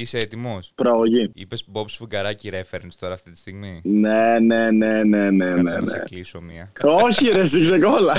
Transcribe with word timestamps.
Είσαι 0.00 0.18
έτοιμος; 0.18 0.72
Προαγωγή. 0.74 1.30
Είπες 1.34 1.64
Bob 1.72 1.84
Σφουγγαράκη 1.86 2.50
reference 2.52 2.94
τώρα 2.98 3.14
αυτή 3.14 3.30
τη 3.30 3.38
στιγμή; 3.38 3.80
Ναι, 3.84 4.38
ναι, 4.38 4.70
ναι, 4.70 5.02
ναι, 5.02 5.30
ναι. 5.30 5.44
Κάτσε 5.54 5.74
ναι, 5.74 5.80
να 5.80 5.86
σε 5.86 5.96
ναι. 5.96 6.02
κλείσω 6.02 6.40
μία. 6.40 6.72
Όχι, 6.82 7.28
ρε, 7.28 7.40
εσύ 7.40 7.62
ξεκόλα. 7.62 8.16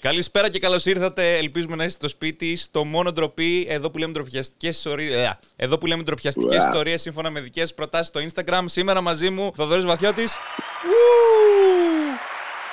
Καλησπέρα 0.00 0.48
και 0.48 0.58
καλώς 0.58 0.86
ήρθατε. 0.86 1.36
Ελπίζουμε 1.36 1.76
να 1.76 1.84
είστε 1.84 1.98
στο 1.98 2.08
σπίτι, 2.08 2.56
στο 2.56 2.84
μόνο 2.84 3.12
ντροπή. 3.12 3.66
Εδώ 3.68 3.90
που 3.90 3.98
λέμε 3.98 4.12
ντροπιαστικές 4.12 4.76
ιστορίε. 4.76 5.30
Εδώ 5.56 5.78
που 5.78 5.86
λέμε 5.86 6.02
ντροπιαστικές 6.02 6.58
Ουα. 6.58 6.68
ιστορίες 6.68 7.00
σύμφωνα 7.02 7.30
με 7.30 7.40
δικές 7.40 7.74
προτάσεις 7.74 8.06
στο 8.06 8.20
Instagram. 8.20 8.62
Σήμερα 8.64 9.00
μαζί 9.00 9.30
μου, 9.30 9.52
Θοδωρής 9.56 9.84
Βαθιώτης. 9.84 10.36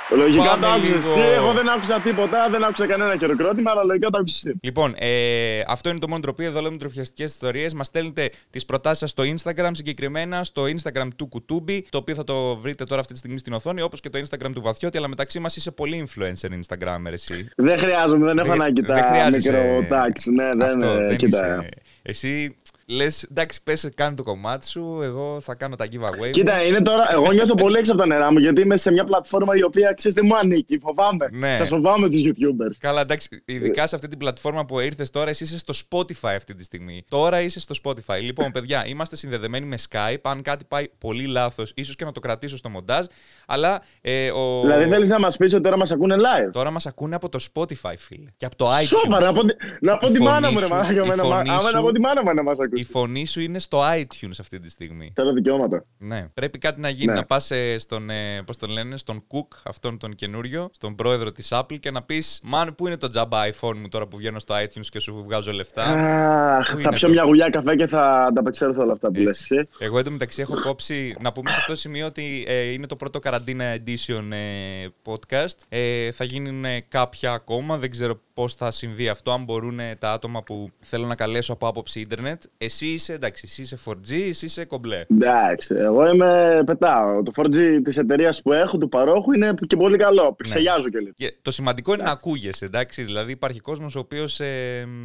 Λογικά 0.10 0.44
Πάμε 0.44 0.62
το 0.62 0.68
άκουσες 0.68 0.88
λίγο. 0.90 1.20
εσύ. 1.20 1.30
Εγώ 1.36 1.54
δεν 1.54 1.70
άκουσα 1.70 2.00
τίποτα, 2.00 2.50
δεν 2.52 2.64
άκουσα 2.64 2.86
κανένα 2.88 3.18
χειροκρότημα, 3.18 3.72
αλλά 3.72 3.84
λογικά 3.84 4.10
το 4.10 4.18
άκουσες 4.18 4.44
εσύ. 4.46 4.58
Λοιπόν, 4.62 4.94
ε, 4.98 5.62
αυτό 5.68 5.90
είναι 5.90 6.00
το 6.00 6.08
μόνο 6.08 6.20
ντροπή. 6.22 6.44
Εδώ 6.44 6.62
λέμε 6.62 6.76
ντροπιαστικέ 6.78 7.24
ιστορίες. 7.24 7.74
Μας 7.74 7.88
στέλνετε 7.88 8.30
τις 8.50 8.66
προτάσεις 8.66 8.98
σας 9.00 9.10
στο 9.10 9.24
Instagram, 9.24 9.70
συγκεκριμένα 9.72 10.44
στο 10.44 10.64
Instagram 10.64 11.08
του 11.16 11.28
Κουτούμπι, 11.28 11.86
το 11.90 11.98
οποίο 11.98 12.16
θα 12.16 12.24
το 12.24 12.56
βρείτε 12.58 12.84
τώρα 12.84 13.00
αυτή 13.02 13.14
τη 13.14 13.20
στιγμή 13.20 13.38
στην 13.38 13.54
οθόνη, 13.54 13.82
όπως 13.82 14.00
και 14.00 14.10
το 14.10 14.20
Instagram 14.20 14.52
του 14.54 14.62
Βαθιώτη. 14.62 14.98
Αλλά 14.98 15.08
μεταξύ 15.08 15.40
μας 15.40 15.56
είσαι 15.56 15.72
πολύ 15.72 16.08
influencer 16.08 16.50
Instagrammer 16.50 17.12
εσύ. 17.12 17.48
Δεν 17.56 17.78
χρειάζομαι, 17.80 18.26
δεν 18.26 18.38
έχω 18.38 18.48
Δεν- 18.52 18.62
ανάγκη 18.62 18.82
δεν 18.82 18.96
τα 18.96 19.02
χρειάζεσαι. 19.04 19.52
μικρό 19.52 19.86
τάξη. 19.90 20.32
Ναι, 20.32 20.50
δεν 20.56 20.62
Αυτό, 20.62 20.86
ε, 20.88 21.06
δεν 21.08 21.18
κοίτα. 21.18 21.58
είσαι. 21.60 21.70
Εσύ 22.02 22.56
λες, 22.88 23.24
εντάξει, 23.24 23.64
πες, 23.64 23.90
κάνε 23.96 24.16
το 24.16 24.24
κομμάτι 24.24 24.68
σου. 24.68 25.00
Εγώ 25.04 25.40
θα 25.42 25.56
κάνω 25.56 25.76
τα 25.76 25.86
giveaway. 25.86 26.32
Κοίτα, 26.32 26.64
είναι 26.66 26.82
τώρα. 26.82 27.12
Εγώ 27.12 27.32
νιώθω 27.32 27.56
πολύ 27.56 27.78
έξω 27.78 27.92
από 27.92 28.02
τα 28.02 28.08
νερά 28.08 28.32
μου 28.32 28.38
γιατί 28.38 28.62
είμαι 28.62 28.78
σε 28.78 28.92
μια 28.92 29.04
πλατφόρμα 29.04 29.56
η 29.56 29.64
οποία 29.64 29.94
ξέρεις 29.98 30.14
δεν 30.16 30.26
μου 30.26 30.38
ανήκει. 30.38 30.80
Φοβάμαι. 30.80 31.28
Ναι. 31.32 31.58
Θα 31.58 31.66
φοβάμαι 31.66 32.10
τους 32.10 32.22
YouTubers. 32.26 32.76
Καλά, 32.80 33.02
εντάξει, 33.02 33.42
ειδικά 33.46 33.88
σε 33.88 33.96
αυτή 33.96 34.08
την 34.08 34.18
πλατφόρμα 34.18 34.66
που 34.66 34.80
ήρθες 34.80 35.10
τώρα, 35.10 35.30
εσύ 35.30 35.44
είσαι 35.44 35.58
στο 35.58 35.74
Spotify 35.90 36.34
αυτή 36.36 36.56
τη 36.56 36.64
στιγμή. 36.64 37.04
Τώρα 37.10 37.42
είσαι 37.42 37.60
στο 37.60 37.76
Spotify. 37.84 38.20
Λοιπόν, 38.22 38.52
παιδιά, 38.52 38.86
είμαστε 38.88 39.16
συνδεδεμένοι 39.16 39.66
με 39.66 39.78
Skype. 39.90 40.18
Αν 40.22 40.42
κάτι 40.42 40.66
πάει 40.68 40.86
πολύ 40.98 41.26
λάθος, 41.26 41.72
ίσως 41.76 41.96
και 41.96 42.06
να 42.06 42.12
το 42.12 42.20
κρατήσω 42.20 42.58
στο 42.58 42.70
μοντάζ. 42.70 43.06
Αλλά 43.48 43.82
ε, 44.02 44.30
ο... 44.32 44.62
Δηλαδή 44.62 44.86
θέλεις 44.90 45.10
να 45.10 45.20
μας 45.20 45.38
πεις 45.38 45.54
ότι 45.54 45.64
τώρα 45.64 45.78
μας 45.78 45.92
ακούνε 45.92 46.16
live; 46.16 46.50
τώρα 46.52 46.72
μας 46.72 46.86
ακούνε 46.86 47.16
από 47.16 47.30
το 47.30 47.40
Spotify, 47.54 47.94
φίλε. 47.98 48.30
Και 48.38 48.46
από 48.46 48.56
το 48.56 48.72
iTunes. 48.76 48.86
Σόπα, 48.86 49.20
να 49.20 49.34
πω, 49.34 49.46
τη- 49.46 49.56
να 49.82 49.98
πω 49.98 50.08
Η 50.08 50.12
τη 50.12 50.18
φωνή 50.18 50.30
μάνα 50.30 50.52
μου, 50.52 50.60
ρε 50.60 50.66
σου- 50.66 50.72
μαλάκα, 50.72 50.94
η 50.94 50.98
εμένα, 50.98 51.24
μα- 51.24 51.36
φωνή 51.36 51.50
άμα 51.50 51.62
να 51.62 51.70
σου- 51.70 51.82
πω 51.82 51.92
τη 51.92 52.00
μάνα 52.00 52.24
μου 52.24 52.34
να 52.34 52.44
μας 52.44 52.58
Η 52.78 52.82
ακούσει. 52.82 52.92
φωνή 52.92 53.26
σου 53.26 53.42
είναι 53.42 53.60
στο 53.60 53.82
iTunes 53.82 54.36
αυτή 54.40 54.60
τη 54.60 54.70
στιγμή. 54.70 55.12
Θέλω 55.16 55.34
δικαιώματα. 55.34 55.86
Ναι. 55.98 56.28
Πρέπει 56.34 56.58
κάτι 56.58 56.80
να 56.80 56.90
γίνει. 56.90 57.06
Ναι. 57.06 57.14
Να 57.14 57.26
πας 57.26 57.52
στον, 57.78 58.10
ε, 58.10 58.42
πώς 58.46 58.58
τον 58.58 58.70
λένε, 58.70 58.98
στον 58.98 59.24
Cook, 59.34 59.58
αυτόν 59.64 59.98
τον 59.98 60.16
καινούριο, 60.16 60.70
στον 60.74 60.96
πρόεδρο 60.96 61.32
της 61.32 61.50
Apple 61.52 61.80
και 61.80 61.92
να 61.92 62.02
πεις 62.04 62.40
Μαν, 62.44 62.76
πού 62.76 62.88
είναι 62.88 62.98
το 62.98 63.08
τζάμπα 63.08 63.40
iPhone 63.50 63.76
μου 63.76 63.88
τώρα 63.90 64.08
που 64.08 64.18
βγαίνω 64.18 64.40
στο 64.40 64.56
iTunes 64.56 64.86
και 64.90 65.00
σου 65.00 65.24
βγάζω 65.26 65.52
λεφτά; 65.52 65.84
Αχ, 65.84 66.72
Πού 66.72 66.76
θα 66.76 66.80
είναι 66.82 66.90
πιω 66.90 67.08
το- 67.08 67.14
μια 67.14 67.24
γουλιά 67.24 67.50
καφέ 67.50 67.76
και 67.76 67.86
θα 67.88 68.24
ανταπεξέλθω 68.26 68.82
όλα 68.82 68.92
αυτά 68.92 69.08
που 69.12 69.20
λες 69.20 69.40
Έτσι. 69.42 69.56
εσύ. 69.56 69.68
Εγώ 69.80 70.00
εντωμεταξύ 70.00 70.42
έχω 70.42 70.62
κόψει. 70.62 71.16
να 71.20 71.32
πούμε 71.32 71.52
σε 71.52 71.58
αυτό 71.60 71.72
το 71.72 71.78
σημείο 71.78 72.06
ότι 72.06 72.44
ε, 72.48 72.62
είναι 72.72 72.88
το 72.88 72.96
πρώτο 72.96 73.20
καραντίνα 73.20 73.76
edition 73.76 74.32
ε, 74.32 74.88
podcast. 75.06 75.58
Ε, 75.70 76.12
θα 76.12 76.24
γίνουν 76.24 76.66
ε, 76.66 76.80
κάποια 76.80 77.32
ακόμα. 77.34 77.78
Δεν 77.78 77.90
ξέρω 77.90 78.20
πώς 78.36 78.54
θα 78.56 78.72
συμβεί 78.72 79.10
αυτό. 79.10 79.32
Αν 79.32 79.44
μπορούν 79.44 79.80
ε, 79.80 79.96
τα 80.00 80.12
άτομα 80.12 80.44
που 80.44 80.70
θέλω 80.80 81.06
να 81.06 81.16
καλέσω 81.16 81.54
από 81.54 81.68
άποψη 81.68 82.00
ίντερνετ. 82.00 82.42
Εσύ 82.58 82.86
είσαι 82.88 83.14
εντάξει, 83.14 83.44
εσύ 83.48 83.62
είσαι 83.62 83.78
4G, 83.86 84.12
εσύ 84.30 84.46
είσαι 84.46 84.66
κομπλέ. 84.66 85.06
Εντάξει, 85.12 85.76
εγώ 85.78 86.08
είμαι 86.14 86.62
πετάω. 86.66 87.24
Το 87.24 87.32
4G 87.36 87.58
της 87.84 87.98
εταιρείας 87.98 88.42
που 88.42 88.54
έχω, 88.54 88.78
του 88.78 88.90
παρόχου, 88.90 89.32
είναι 89.34 89.54
και 89.68 89.76
πολύ 89.76 89.98
καλό. 89.98 90.34
Πιξελιάζω 90.34 90.90
και 90.90 91.00
λίγο. 91.00 91.12
Και 91.16 91.36
το 91.42 91.52
σημαντικό 91.52 91.94
είναι 91.94 92.04
να 92.04 92.12
ακούγεσαι, 92.12 92.66
εντάξει. 92.66 93.04
Δηλαδή 93.04 93.32
υπάρχει 93.32 93.60
κόσμος 93.60 93.96
ο 93.96 94.00
οποίος 94.00 94.40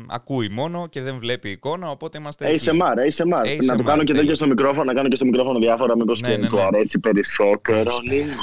ακούει 0.08 0.48
μόνο 0.48 0.86
και 0.86 1.00
δεν 1.02 1.18
βλέπει 1.18 1.50
εικόνα, 1.50 1.90
οπότε 1.90 2.18
είμαστε. 2.18 2.48
εκεί. 2.48 2.64
ASMR, 2.70 2.74
ASMR. 2.74 3.46
ASMR, 3.46 3.64
Να 3.64 3.76
το 3.76 3.82
κάνω 3.82 3.98
και 3.98 4.04
τέλεια. 4.06 4.20
τέτοιο 4.20 4.34
στο 4.34 4.46
μικρόφωνο, 4.46 4.84
να 4.84 4.92
κάνω 4.94 5.08
και 5.08 5.16
στο 5.16 5.24
μικρόφωνο 5.24 5.58
διάφορα, 5.58 5.96
μήπως 5.96 6.20
Ναι, 6.20 6.28
και 6.28 6.36
ναι, 6.36 6.46
του 6.48 6.56
ναι. 6.56 6.62
αρέσει 6.62 6.98
περισσότερο. 6.98 7.90
λίγο. 8.10 8.34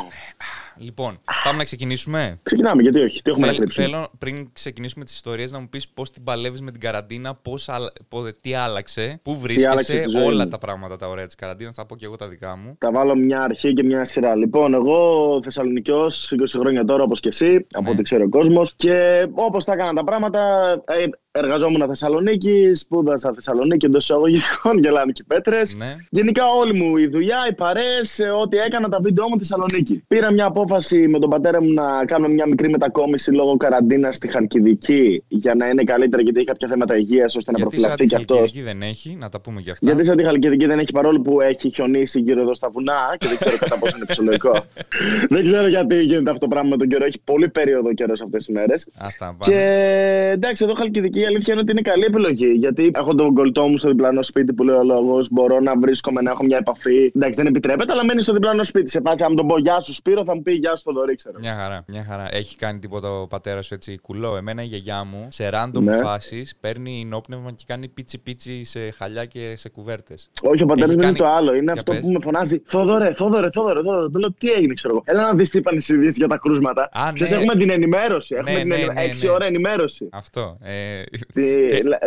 Λοιπόν, 0.80 1.20
πάμε 1.44 1.58
να 1.58 1.64
ξεκινήσουμε; 1.64 2.40
Ξεκινάμε, 2.44 2.82
γιατί 2.82 3.00
όχι, 3.00 3.22
τι 3.22 3.30
έχουμε 3.30 3.46
να 3.46 3.52
Θέλ- 3.52 3.62
κρύψουμε. 3.64 3.86
θέλω 3.88 4.08
πριν 4.18 4.50
ξεκινήσουμε 4.54 5.06
τις 5.06 5.14
ιστορίες 5.14 5.52
να 5.52 5.60
μου 5.60 5.70
πεις 5.70 5.88
πώς 5.90 6.12
την 6.12 6.24
παλεύεις 6.24 6.62
με 6.62 6.72
την 6.72 6.80
καραντίνα, 6.80 7.36
πώς, 7.42 7.70
αλ- 7.70 7.88
πο- 8.08 8.28
τι 8.42 8.54
άλλαξε, 8.54 9.20
πού 9.24 9.32
άλλαξε 9.32 9.48
βρίσκεσαι, 9.48 9.98
στη 9.98 10.10
ζωή 10.10 10.24
όλα 10.24 10.44
μου; 10.44 10.50
τα 10.50 10.58
πράγματα 10.58 10.96
τα 10.96 11.08
ωραία 11.08 11.26
της 11.26 11.36
καραντίνας. 11.36 11.74
Θα 11.74 11.86
πω 11.86 11.96
και 11.96 12.06
εγώ 12.06 12.16
τα 12.16 12.28
δικά 12.28 12.56
μου. 12.58 12.76
Θα 12.80 12.92
βάλω 12.92 13.16
μια 13.16 13.42
αρχή 13.42 13.74
και 13.74 13.84
μια 13.84 14.06
σειρά. 14.06 14.36
Λοιπόν, 14.36 14.74
εγώ 14.74 15.40
Θεσσαλονικιός, 15.44 16.32
20 16.32 16.60
χρόνια 16.60 16.86
τώρα 16.86 17.04
όπως 17.04 17.20
και 17.20 17.28
εσύ, 17.28 17.66
από 17.74 17.84
Ναι. 17.84 17.90
ό,τι 17.90 18.02
ξέρει 18.02 18.24
ο 18.24 18.30
κόσμος. 18.30 18.74
Και 18.76 19.28
όπως 19.34 19.66
τα 19.66 19.74
έκανα 19.74 19.94
τα 19.94 20.04
πράγματα, 20.04 20.72
ε, 20.88 21.04
εργαζόμουν 21.38 21.88
Θεσσαλονίκη, 21.88 22.72
σπούδασα 22.74 23.32
Θεσσαλονίκη 23.34 23.86
εντός 23.86 24.04
εισαγωγικών, 24.04 24.78
γελάνε 24.84 25.12
και 25.12 25.24
πέτρες. 25.28 25.76
Ναι. 25.76 25.96
Γενικά 26.10 26.44
όλη 26.48 26.74
μου 26.74 26.98
η 26.98 27.08
δουλειά, 27.08 27.38
οι 27.50 27.54
παρέες, 27.54 28.20
ό,τι 28.42 28.58
έκανα 28.58 28.90
τα 28.90 29.00
βίντεο 29.02 29.30
μου 29.30 29.38
Θεσσαλονίκη. 29.38 30.04
Πήρα 30.08 30.32
μια 30.32 30.46
απόφαση 30.46 31.08
με 31.08 31.20
τον 31.20 31.30
πατέρα 31.30 31.62
μου 31.62 31.74
να 31.74 32.06
κάνουμε 32.06 32.34
μια 32.34 32.48
μικρή 32.48 32.70
μετακόμιση 32.70 33.32
λόγω 33.32 33.58
καραντίνας 33.58 34.16
στη 34.16 34.28
Χαλκιδική 34.28 35.24
για 35.28 35.56
να 35.56 35.68
είναι 35.68 35.84
καλύτερα 35.84 36.22
γιατί 36.22 36.38
έχει 36.38 36.48
κάποια 36.48 36.68
θέματα 36.68 36.98
υγείας 36.98 37.36
ώστε 37.36 37.52
να 37.52 37.58
Γιατί 37.58 37.80
σαν 37.80 37.90
προφυλαχθεί 37.90 38.04
τη 38.04 38.10
κι 38.10 38.16
αυτός. 38.16 38.38
Χαλκιδική 38.38 38.66
δεν 38.66 38.82
έχει, 38.82 39.16
να 39.20 39.30
τα 39.30 39.42
πούμε 39.42 39.62
κι 39.62 39.70
αυτά. 39.70 39.86
Γιατί 39.88 40.06
σαν 40.06 40.18
τη 40.18 40.24
Χαλκιδική 40.24 40.66
δεν 40.66 40.80
έχει 40.80 40.92
παρόλο 40.92 41.22
που 41.22 41.42
έχει 41.42 41.70
χιονίσει 41.70 42.20
γύρω 42.20 42.42
εδώ 42.42 42.54
στα 42.54 42.70
βουνά 42.70 43.16
και 43.18 43.28
δεν 43.28 43.38
ξέρω 43.38 43.58
κατά 43.58 43.78
πόσο 43.78 43.96
είναι 43.96 44.06
φυσιολογικό. 44.06 44.52
δεν 45.36 45.44
ξέρω 45.46 45.68
γιατί 45.68 46.02
γίνεται 46.04 46.30
αυτό 46.30 46.40
το 46.40 46.48
πράγμα 46.48 46.70
με 46.70 46.78
τον 46.78 46.88
καιρό. 46.88 47.06
Έχει 47.06 47.20
πολύ 47.24 47.50
περίοδο 47.50 47.94
καιρός 47.94 48.22
αυτές 48.22 48.46
τις 48.46 48.56
μέρες. 48.56 48.88
Άστα, 48.98 49.38
Και 49.40 49.52
πάμε. 49.52 50.30
εντάξει, 50.32 50.64
εδώ 50.64 50.74
Χαλκιδική 50.74 51.20
η 51.20 51.26
αλήθεια 51.28 51.54
είναι 51.54 51.62
ότι 51.62 51.72
είναι 51.72 51.82
καλή 51.82 52.04
επιλογή. 52.04 52.52
Γιατί 52.52 52.92
έχω 52.96 53.16
τον 53.16 53.34
κολλητό 53.34 53.68
μου 53.68 53.78
στο 53.78 53.90
διπλανό 53.90 54.22
σπίτι 54.24 54.54
που 54.54 54.64
λέει 54.64 54.76
ο 54.76 54.84
λόγος. 54.84 55.28
Μπορώ 55.32 55.60
να 55.60 55.80
βρίσκομαι, 55.80 56.22
να 56.22 56.32
έχω 56.32 56.44
μια 56.44 56.58
επαφή. 56.58 57.12
Εντάξει, 57.16 57.42
δεν 57.42 57.46
επιτρέπεται, 57.48 57.92
αλλά 57.92 58.06
μένει 58.06 58.22
στο 58.22 58.34
διπλανό 58.34 58.64
σπίτι. 58.64 58.90
Σε 58.90 59.02
φάση, 59.06 59.24
αν 59.24 59.36
τον 59.36 59.48
πω 59.48 59.58
Γεια 59.60 59.80
σου 59.80 59.94
Σπύρο, 59.94 60.24
θα 60.24 60.36
μου 60.36 60.42
πει 60.42 60.52
Γεια 60.54 60.76
σου 60.76 60.84
Θοδωρή, 60.84 61.16
ξέρω. 61.16 61.36
Μια 61.40 61.56
χαρά, 61.56 61.84
μια 61.88 62.04
χαρά. 62.10 62.28
Έχει 62.32 62.56
κάνει 62.56 62.80
τίποτα 62.80 63.10
ο 63.20 63.28
πατέρας 63.28 63.66
σου 63.66 63.74
έτσι 63.74 63.98
κουλό. 64.02 64.36
Εμένα 64.36 64.62
η 64.64 64.66
γιαγιά 64.66 65.04
μου 65.04 65.28
σε 65.30 65.50
random 65.54 65.82
Ναι. 65.82 65.98
φάσεις 65.98 66.56
παίρνει 66.60 67.06
νόπνευμα 67.10 67.52
και 67.52 67.64
κάνει 67.68 67.88
πίτσι 67.88 68.18
πίτσι 68.18 68.64
σε 68.64 68.80
χαλιά 68.92 69.26
και 69.26 69.54
σε 69.58 69.70
κουβέρτες. 69.70 70.30
Όχι, 70.42 70.64
ο 70.64 70.66
πατέρας 70.66 70.90
Έχει 70.90 71.00
μου 71.00 71.08
είναι 71.08 71.18
κάνει- 71.18 71.18
το 71.32 71.36
άλλο. 71.38 71.54
Είναι 71.54 71.64
Για 71.64 71.74
αυτό 71.74 71.92
πες. 71.92 72.02
που 72.02 72.12
με 72.12 72.20
φωνάζει 72.22 72.62
Θόδωρε, 72.66 73.14
Θόδωρε, 73.14 73.50
Θόδωρε, 73.50 73.82
Θόδωρε. 73.82 74.10
Του 74.10 74.20
λέω 74.20 74.34
τι 74.38 74.52
έγινε, 74.52 74.74
ξέρω 74.74 74.94
εγώ. 74.94 75.04
Έλα 75.06 75.22
να 75.22 75.34
δεις 75.34 75.50
τι 75.50 75.58
είπαν 75.58 75.76
οι 75.76 75.86
ειδήσει 75.90 76.16
για 76.18 76.28
τα 76.28 76.38
κρούσματα. 76.38 76.90
Α, 76.92 77.12
Ξέρεις, 77.14 77.34
ναι. 77.34 77.40
έχουμε 77.40 77.56
την 77.56 77.70
ενημέρωση. 77.70 78.36
Έχουμε 78.36 78.52
Ναι, 78.52 78.58
την 78.60 78.68
ναι, 78.68 78.74
ενημέρωση. 78.76 79.00
ναι, 79.04 79.10
Έξι 79.10 79.26
ναι. 79.26 79.32
ώρα 79.32 79.46
ενημέρωση. 79.46 80.10
Αυτό. 80.12 80.58
Ε, 80.64 81.04
Τι- 81.04 81.17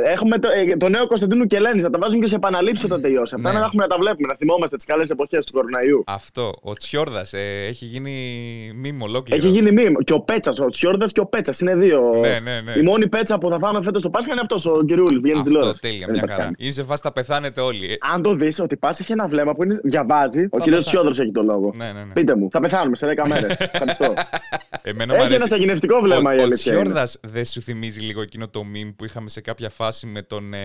Έχουμε 0.06 0.38
το, 0.38 0.48
ε, 0.48 0.76
το 0.76 0.88
νέο 0.88 1.06
Κωνσταντίνου 1.06 1.46
Κελένη. 1.46 1.80
Θα 1.80 1.90
τα 1.90 1.98
βάζουμε 1.98 2.18
και 2.20 2.26
σε 2.28 2.34
επαναλήψει 2.36 2.84
όταν 2.84 3.00
τελειώσει. 3.02 3.34
Αυτά 3.34 3.52
Ναι. 3.52 3.58
να 3.58 3.64
έχουμε 3.64 3.82
να 3.82 3.88
τα 3.88 3.96
βλέπουμε, 4.00 4.26
να 4.28 4.34
θυμόμαστε 4.34 4.76
τις 4.76 4.84
καλές 4.84 5.10
εποχές 5.10 5.46
του 5.46 5.52
κοροναϊού. 5.52 6.04
αυτό. 6.06 6.52
Ο 6.62 6.72
Τσιόρδας 6.72 7.32
ε, 7.32 7.64
έχει 7.68 7.84
γίνει 7.84 8.12
μήμο 8.76 9.04
ολόκληρο. 9.04 9.40
Έχει 9.42 9.52
γίνει 9.52 9.70
μήνυμα. 9.72 10.02
Και 10.02 10.12
ο 10.12 10.20
Πέτσας, 10.20 10.58
ο 10.58 10.66
Τσιόρδας 10.66 11.12
και 11.12 11.20
ο 11.20 11.26
Πέτσας 11.26 11.60
είναι 11.60 11.74
δύο. 11.74 12.00
Ναι, 12.20 12.38
ναι, 12.40 12.60
ναι. 12.60 12.72
Η 12.76 12.82
μόνη 12.82 13.08
πέτσα 13.08 13.38
που 13.38 13.50
θα 13.50 13.58
φάμε 13.58 13.82
φέτος 13.82 14.02
το 14.02 14.10
Πάσχα 14.10 14.32
είναι 14.32 14.40
αυτός 14.40 14.66
ο 14.66 14.78
Κυριούλη. 14.86 15.18
Βγαίνει 15.18 15.38
Αυτό 15.38 15.50
τηλεόραση. 15.50 15.80
τέλεια, 15.80 15.98
Δεν 15.98 16.08
μια 16.10 16.14
υπάρχει 16.16 16.30
χαρά. 16.30 16.36
κανένα. 16.42 16.56
Είναι 16.58 16.72
σε 16.72 16.82
φάση 16.82 17.02
τα 17.02 17.12
πεθάνετε 17.12 17.60
όλοι. 17.60 17.86
Ε, 17.92 17.94
Αν 18.14 18.22
το 18.22 18.34
δεις, 18.34 18.60
ότι 18.60 18.76
πας 18.76 19.00
έχει 19.00 19.12
ένα 19.12 19.26
βλέμμα 19.26 19.54
που 19.54 19.62
είναι, 19.64 19.80
διαβάζει. 19.84 20.44
Ο 20.50 20.58
Θα 20.58 20.64
κύριος 20.64 20.64
πεθάνω. 20.64 20.80
Τσιόδρος 20.84 21.18
έχει 21.18 21.30
το 21.32 21.42
λόγο. 21.42 21.72
Ναι, 21.76 21.84
ναι, 21.84 21.92
ναι. 22.04 22.12
Πείτε 22.12 22.34
μου, 22.36 22.48
θα 22.50 22.60
πεθάνουμε 22.60 22.96
σε 22.96 23.06
10 23.06 23.28
μέρες. 23.28 23.56
Ευχαριστώ. 23.72 24.14
Εμένα 24.82 25.12
μου 25.14 25.18
Έχει 25.18 25.26
ένα 25.26 25.34
αρέσει. 25.34 25.48
σαγηνευτικό 25.48 26.00
βλέμμα 26.00 26.34
η 26.34 26.36
Ο, 26.38 26.40
ο 26.40 26.44
αλήθεια. 26.44 26.72
είναι. 26.72 26.80
Τσιόρδας 26.82 27.18
δεν 27.22 27.44
σου 27.44 27.60
θυμίζει 27.60 28.00
λίγο 28.00 28.20
εκείνο 28.22 28.48
το 28.48 28.62
meme 28.74 28.92
που 29.00 29.06
είχαμε 29.06 29.28
σε 29.28 29.40
κάποια 29.40 29.68
φάση 29.70 30.06
με 30.06 30.22
τον 30.22 30.54
ε, 30.54 30.58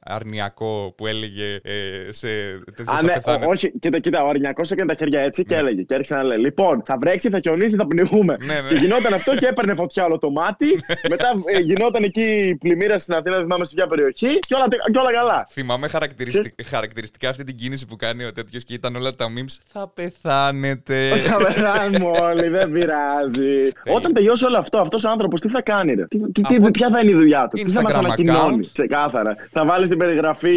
Αρνιακό 0.00 0.94
που 0.96 1.06
έλεγε 1.06 1.54
ε, 1.62 2.12
σε 2.12 2.26
τέτοιο 2.74 2.92
Α, 2.92 2.96
θα 2.96 3.02
ναι, 3.02 3.12
πεθάνετε. 3.12 3.46
ο- 3.46 3.50
όχι, 3.50 3.72
κοίτα, 3.78 3.98
κοίτα, 3.98 4.24
ο 4.24 4.28
Αρνιακός 4.28 4.70
έκανε 4.70 4.88
τα 4.88 4.94
χέρια 4.94 5.20
έτσι 5.20 5.44
και 5.44 5.54
έλεγε. 5.54 5.82
Και 5.82 5.94
άρχισε 5.94 6.14
να 6.14 6.22
λέει: 6.22 6.38
Λοιπόν, 6.38 6.82
θα 6.84 6.96
βρέξει, 7.00 7.28
θα 7.30 7.40
χιονίσει, 7.40 7.76
θα 7.76 7.86
πνιγούμε. 7.86 8.36
Ναι, 8.44 8.60
ναι. 8.60 8.68
Και 8.68 8.74
γινόταν 8.74 9.14
αυτό 9.14 9.34
και 9.36 9.46
έπαιρνε 9.46 9.74
φωτιά 9.74 10.04
όλο 10.04 10.18
το 10.18 10.30
μάτι. 10.30 10.66
Μετά 11.08 11.26
ε, 11.54 11.58
γινόταν 11.58 12.02
εκεί 12.02 12.56
πλημμύρα 12.60 12.98
στην 12.98 13.14
Αθήνα, 13.14 13.34
δεν 13.34 13.40
θυμάμαι 13.44 13.64
σε 13.64 13.74
ποια 13.74 13.86
περιοχή. 13.86 14.38
Και 14.38 14.54
όλα, 14.54 14.66
και 14.92 14.98
όλα 14.98 15.12
καλά. 15.12 15.46
Θυμάμαι 15.50 15.88
χαρακτηριστικ- 15.88 16.66
χαρακτηριστικά 16.66 17.28
αυτή 17.28 17.44
την 17.44 17.54
κίνηση 17.56 17.86
που 17.86 17.96
κάνει 17.96 18.24
ο 18.24 18.32
τέτοιος 18.32 18.64
και 18.64 18.74
ήταν 18.74 18.96
όλα 18.96 19.14
τα 19.14 19.26
memes. 19.28 19.58
Θα 19.72 19.88
πεθάνετε. 19.94 21.16
Θα 21.30 21.36
πεθάνουμε 21.36 22.18
όλοι, 22.22 22.48
δεν 22.48 22.70
πειράζει. 22.70 23.72
Όταν 23.94 24.12
τελειώσει 24.12 24.44
όλο 24.44 24.58
αυτό, 24.58 24.78
αυτός 24.78 25.04
ο 25.04 25.10
άνθρωπος 25.10 25.40
τι 25.40 25.48
θα 25.48 25.62
κάνει, 25.62 25.94
ρε; 25.94 26.06
Τι, 26.06 26.18
τι, 26.32 26.42
τι- 26.42 26.54
Από- 26.56 26.70
ποια 26.70 26.88
θα 26.90 27.00
είναι 27.00 27.10
η 27.10 27.14
δουλειά 27.14 27.48
του, 27.48 27.56
τι 27.56 27.58
θα 27.58 27.62
μα 27.62 27.63
Instagram 27.68 27.94
ανακοινώνεις. 27.94 28.66
account. 28.66 28.70
Ξεκάθαρα. 28.72 29.36
Θα 29.50 29.64
βάλεις 29.64 29.86
στην 29.86 29.98
περιγραφή 29.98 30.56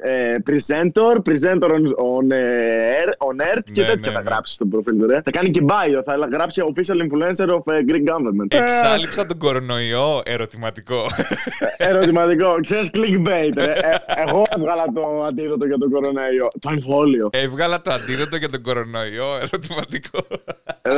ε, 0.00 0.34
presenter, 0.46 1.14
presenter 1.28 1.68
on, 1.68 1.84
on, 2.12 2.26
air, 2.32 3.08
on 3.28 3.36
air 3.54 3.58
και 3.72 3.80
Ναι, 3.80 3.86
τέτοια 3.86 4.10
ναι, 4.10 4.16
θα 4.16 4.22
ναι. 4.22 4.28
γράψεις 4.30 4.54
στο 4.54 4.66
προφίλ 4.66 4.98
του, 4.98 5.06
ρε. 5.06 5.20
Θα 5.24 5.30
κάνει 5.30 5.50
και 5.50 5.60
bio, 5.66 6.02
θα 6.04 6.28
γράψει 6.32 6.62
official 6.74 6.96
influencer 6.96 7.48
of 7.54 7.72
ε, 7.72 7.78
Greek 7.88 8.04
government. 8.12 8.46
Εξάλληψα 8.48 9.26
τον 9.26 9.38
κορονοϊό, 9.38 10.20
ερωτηματικό. 10.24 11.06
Ε, 11.76 11.88
Ερωτηματικό. 11.88 12.54
Ξέρεις 12.62 12.90
clickbait, 12.92 13.52
ρε. 13.54 13.72
Ε, 13.72 13.94
εγώ 14.26 14.42
έβγαλα 14.56 14.84
το 14.94 15.24
αντίδοτο 15.28 15.66
για 15.66 15.78
τον 15.78 15.90
κοροναϊό. 15.90 16.50
Το 16.60 16.70
εμβόλιο. 16.72 17.28
Έβγαλα 17.32 17.80
το 17.82 17.90
αντίδοτο 17.92 18.36
για 18.36 18.48
τον 18.48 18.62
κορονοϊό, 18.62 19.36
ερωτηματικό. 19.42 20.18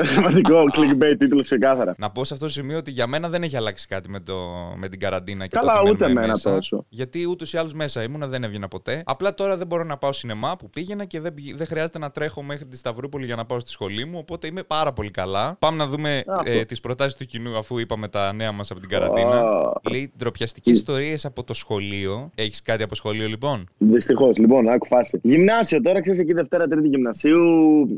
Θεματικό 0.05 0.65
clickbait 0.75 1.15
τίτλος 1.19 1.45
ξεκάθαρα. 1.45 1.95
Να 1.99 2.11
πω 2.11 2.25
σε 2.25 2.35
αυτό 2.35 2.47
το 2.47 2.53
σημείο 2.53 2.79
ότι 2.79 2.91
για 2.91 3.07
μένα 3.07 3.29
δεν 3.29 3.43
έχει 3.43 3.57
αλλάξει 3.57 3.87
κάτι 3.87 4.09
με, 4.09 4.21
το, 4.21 4.35
με 4.77 4.89
την 4.89 4.99
καραντίνα 4.99 5.32
και 5.41 5.57
Καλά, 5.59 5.73
το 5.73 5.79
ότι 5.81 5.91
ούτε 5.91 6.03
μένουμε 6.05 6.21
εμένα 6.21 6.33
μέσα, 6.33 6.51
τόσο. 6.55 6.85
Γιατί 6.89 7.27
ούτως 7.29 7.53
ή 7.53 7.57
άλλως 7.59 7.75
μέσα 7.75 8.03
ήμουνα, 8.03 8.27
δεν 8.27 8.45
έβγαινα 8.45 8.69
ποτέ. 8.69 9.03
Απλά 9.07 9.35
τώρα 9.35 9.57
δεν 9.57 9.67
μπορώ 9.67 9.85
να 9.85 9.97
πάω 9.97 10.13
σινεμά 10.13 10.57
που 10.57 10.71
πήγαινα 10.71 11.05
και 11.05 11.21
δεν, 11.21 11.35
πηγ- 11.35 11.57
δεν 11.57 11.67
χρειάζεται 11.67 11.99
να 11.99 12.11
τρέχω 12.11 12.43
μέχρι 12.43 12.67
τη 12.67 12.77
Σταυρούπολη 12.77 13.25
για 13.27 13.37
να 13.37 13.45
πάω 13.45 13.61
στη 13.61 13.71
σχολή 13.71 14.05
μου. 14.05 14.19
Οπότε 14.19 14.47
είμαι 14.47 14.63
πάρα 14.63 14.93
πολύ 14.93 15.11
καλά. 15.11 15.57
Πάμε 15.59 15.77
να 15.77 15.87
δούμε 15.87 16.23
Αυτό. 16.27 16.51
ε, 16.51 16.65
τις 16.65 16.81
προτάσεις 16.81 17.15
του 17.15 17.25
κοινού 17.27 17.57
αφού 17.57 17.79
είπαμε 17.79 18.09
τα 18.09 18.33
νέα 18.33 18.53
μας 18.53 18.71
από 18.71 18.81
την 18.81 18.89
καραντίνα. 18.89 19.43
Ω. 19.51 19.73
Λέει 19.91 20.13
ντροπιαστικές 20.19 20.73
ιστορίες 20.75 21.25
από 21.25 21.45
το 21.45 21.55
σχολείο. 21.55 22.31
Έχεις 22.35 22.63
κάτι 22.63 22.83
από 22.83 22.95
σχολείο 22.95 23.27
λοιπόν; 23.29 23.69
Δυστυχώς, 23.79 24.37
λοιπόν, 24.39 24.69
άκου 24.69 24.87
φάση. 24.87 25.19
Γυμνάσιο 25.23 25.81
τώρα, 25.81 26.01
ξέρεις 26.01 26.19
εκεί 26.21 26.33
Δευτέρα 26.33 26.67
Τρίτη 26.69 26.89
Γυμνασίου. 26.89 27.41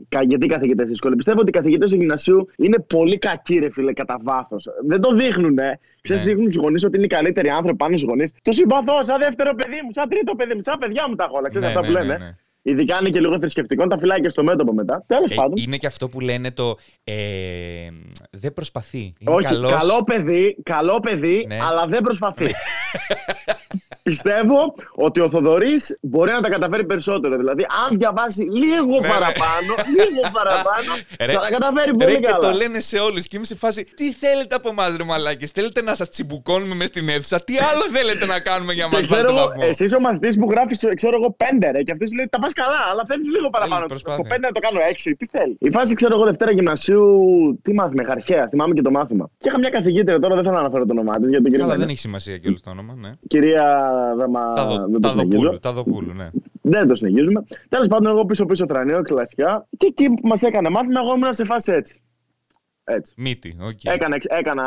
Κα- 0.08 0.22
Γιατί 0.22 0.46
καθηγητές 0.46 0.86
στη 0.86 0.96
σχολή. 0.96 1.16
Πιστεύω 1.16 1.40
ότι 1.40 1.48
οι 1.48 1.52
καθηγητές 1.52 1.90
του 1.90 1.96
Γυμνασίου 1.96 2.48
είναι 2.56 2.78
πολύ 2.78 3.18
κακοί, 3.18 3.56
ρε 3.58 3.70
φίλε, 3.70 3.92
κατά 3.92 4.18
βάθος. 4.22 4.66
Δεν 4.86 5.00
το 5.00 5.14
δείχνουν, 5.14 5.58
ε. 5.58 5.78
Ξέρεις, 6.02 6.22
Ναι. 6.24 6.28
δείχνουν 6.30 6.50
στους 6.50 6.62
γονείς 6.62 6.84
ότι 6.84 6.96
είναι 6.96 7.04
οι 7.04 7.08
καλύτεροι 7.24 7.48
άνθρωποι 7.58 7.76
πάνω 7.76 7.96
στους 7.96 8.08
γονείς. 8.08 8.32
Το 8.42 8.52
συμπαθώ, 8.52 9.04
σαν 9.04 9.18
δεύτερο 9.18 9.54
παιδί 9.54 9.80
μου, 9.84 9.90
σαν 9.92 10.08
τρίτο 10.08 10.34
παιδί 10.34 10.54
μου, 10.54 10.62
σαν 10.62 10.78
παιδιά 10.78 11.08
μου 11.08 11.14
τα 11.14 11.24
έχω 11.24 11.36
όλα. 11.36 11.48
Ξέρεις 11.48 11.68
Ναι, 11.68 11.74
αυτά 11.74 11.80
ναι, 11.80 11.86
που 11.86 12.02
ναι, 12.02 12.04
λένε. 12.04 12.24
ναι. 12.24 12.36
Ειδικά 12.66 12.98
είναι 13.00 13.10
και 13.10 13.20
λίγο 13.20 13.38
θρησκευτικό, 13.38 13.86
τα 13.86 13.98
φυλάει 13.98 14.20
και 14.20 14.28
στο 14.28 14.42
μέτωπο 14.42 14.72
μετά. 14.72 15.04
Τέλος 15.06 15.30
Ε, 15.30 15.34
πάντων. 15.34 15.52
είναι 15.56 15.76
και 15.76 15.86
αυτό 15.86 16.08
που 16.08 16.20
λένε 16.20 16.50
το. 16.50 16.76
Ε, 17.04 17.14
δεν 18.30 18.52
προσπαθεί. 18.52 19.12
Είναι 19.18 19.34
Όχι, 19.34 19.46
καλός. 19.46 19.70
καλό 19.70 20.04
παιδί, 20.04 20.56
καλό 20.62 21.00
παιδί, 21.00 21.44
Ναι. 21.48 21.58
αλλά 21.68 21.86
δεν 21.86 22.00
προσπαθεί. 22.02 22.46
Πιστεύω 24.02 24.74
ότι 24.94 25.20
ο 25.20 25.28
Θοδωρής 25.30 25.98
μπορεί 26.00 26.30
να 26.30 26.40
τα 26.40 26.48
καταφέρει 26.48 26.84
περισσότερο. 26.84 27.36
Δηλαδή, 27.36 27.66
αν 27.88 27.98
διαβάσει 27.98 28.42
λίγο 28.42 28.86
Ναι, 28.86 28.98
ναι. 29.00 29.08
παραπάνω, 29.08 29.72
λίγο 29.96 30.20
παραπάνω, 30.38 30.92
Ρε, 31.20 31.32
θα 31.32 31.40
τα 31.40 31.48
καταφέρει 31.50 31.90
πολύ 31.96 32.12
Ρε 32.12 32.16
και 32.18 32.26
καλά. 32.26 32.38
το 32.38 32.50
λένε 32.56 32.80
σε 32.80 32.98
όλους. 32.98 33.26
Και 33.26 33.36
είμαι 33.36 33.44
σε 33.44 33.54
φάση. 33.54 33.84
Τι 33.84 34.12
θέλετε 34.12 34.54
από 34.54 34.68
εμάς, 34.68 34.96
ρε 34.96 35.04
Μαλάκες. 35.04 35.50
Θέλετε 35.50 35.82
να 35.82 35.94
σας 35.94 36.08
τσιμπουκώνουμε 36.08 36.74
μες 36.74 36.88
στην 36.88 37.08
αίθουσα. 37.08 37.40
Τι 37.44 37.54
άλλο 37.58 37.82
θέλετε 37.92 38.26
να 38.26 38.40
κάνουμε 38.40 38.72
για 38.72 38.84
να 38.84 38.90
Και 38.90 38.96
μας 38.96 39.04
ξέρω 39.04 39.20
βάλετε 39.22 39.40
εγώ, 39.40 39.48
βαθμό; 39.48 39.64
εσύ 39.68 39.94
ο 39.94 40.00
μαθητής 40.00 40.38
που 40.38 40.50
γράφεις, 40.50 40.78
ξέρω 40.96 41.16
εγώ, 41.20 41.30
πέντε 41.32 41.70
ρε, 41.70 41.82
και 41.82 41.92
αυτός 41.92 42.08
σου 42.10 42.16
λέει 42.16 42.28
τα 42.30 42.38
πας 42.38 42.52
καλά, 42.54 42.80
αλλά 42.90 43.02
θέλεις 43.06 43.28
λίγο 43.30 43.50
παραπάνω. 43.50 43.86
προσπάθεια. 43.86 44.22
Το 44.22 44.28
πέντε 44.28 44.46
να 44.46 44.52
το 44.52 44.60
κάνω 44.60 44.80
έξι, 44.90 45.14
τι 45.14 45.26
θέλεις. 45.26 45.56
Η 45.58 45.70
φάση, 45.70 45.94
ξέρω 45.94 46.14
εγώ, 46.14 46.24
Δευτέρα 46.24 46.50
γυμνασίου, 46.52 47.08
τι 47.62 47.72
μάθημα, 47.72 48.04
αρχαία, 48.08 48.48
θυμάμαι 48.48 48.74
και 48.74 48.82
το 48.82 48.90
μάθημα. 48.90 49.30
Και 49.36 49.48
είχα 49.48 49.58
μια 49.58 49.68
καθηγήτρια, 49.70 50.18
τώρα 50.18 50.34
δεν 50.34 50.42
θέλω 50.44 50.54
να 50.54 50.60
αναφέρω 50.60 50.84
το 50.84 50.92
όνομά 50.92 51.12
της, 51.20 51.28
γιατί 51.28 51.44
την 51.44 51.52
Καλά, 51.52 51.64
κυρία, 51.64 51.78
δεν 51.78 51.88
έχει 51.88 51.98
σημασία 51.98 52.38
κιόλα 52.38 52.56
το 52.64 52.70
όνομα. 52.70 52.94
Ναι. 52.94 53.10
κυρία 53.26 53.64
Δαμα... 54.16 54.52
Ταδο- 54.54 54.86
δεν 54.90 55.00
το 55.00 55.08
συνεχίζω. 55.08 55.38
Ταδοπούλου, 55.38 55.58
Ταδοπούλου, 55.58 56.12
ναι. 56.12 56.28
Δεν 56.62 56.86
το 56.86 56.94
συνεχίζουμε. 56.94 57.44
Τέλος 57.68 57.88
πάντων, 57.88 58.12
εγώ 58.12 58.24
πίσω-πίσω 58.24 58.66
θρανίο, 58.66 59.02
κλασικά. 59.02 59.66
Και 59.76 59.86
εκεί 59.86 60.08
που 60.08 60.28
μας 60.28 60.42
έκανε 60.42 60.68
μάθημα, 60.68 61.00
εγώ 61.00 61.14
ήμουν 61.14 61.34
σε 61.34 61.44
φάση 61.44 61.72
έτσι. 61.72 62.02
Έτσι. 62.84 63.14
Μύτη, 63.16 63.56
οκ. 63.60 63.84
Έκανα, 63.84 64.16
έκανα 64.22 64.64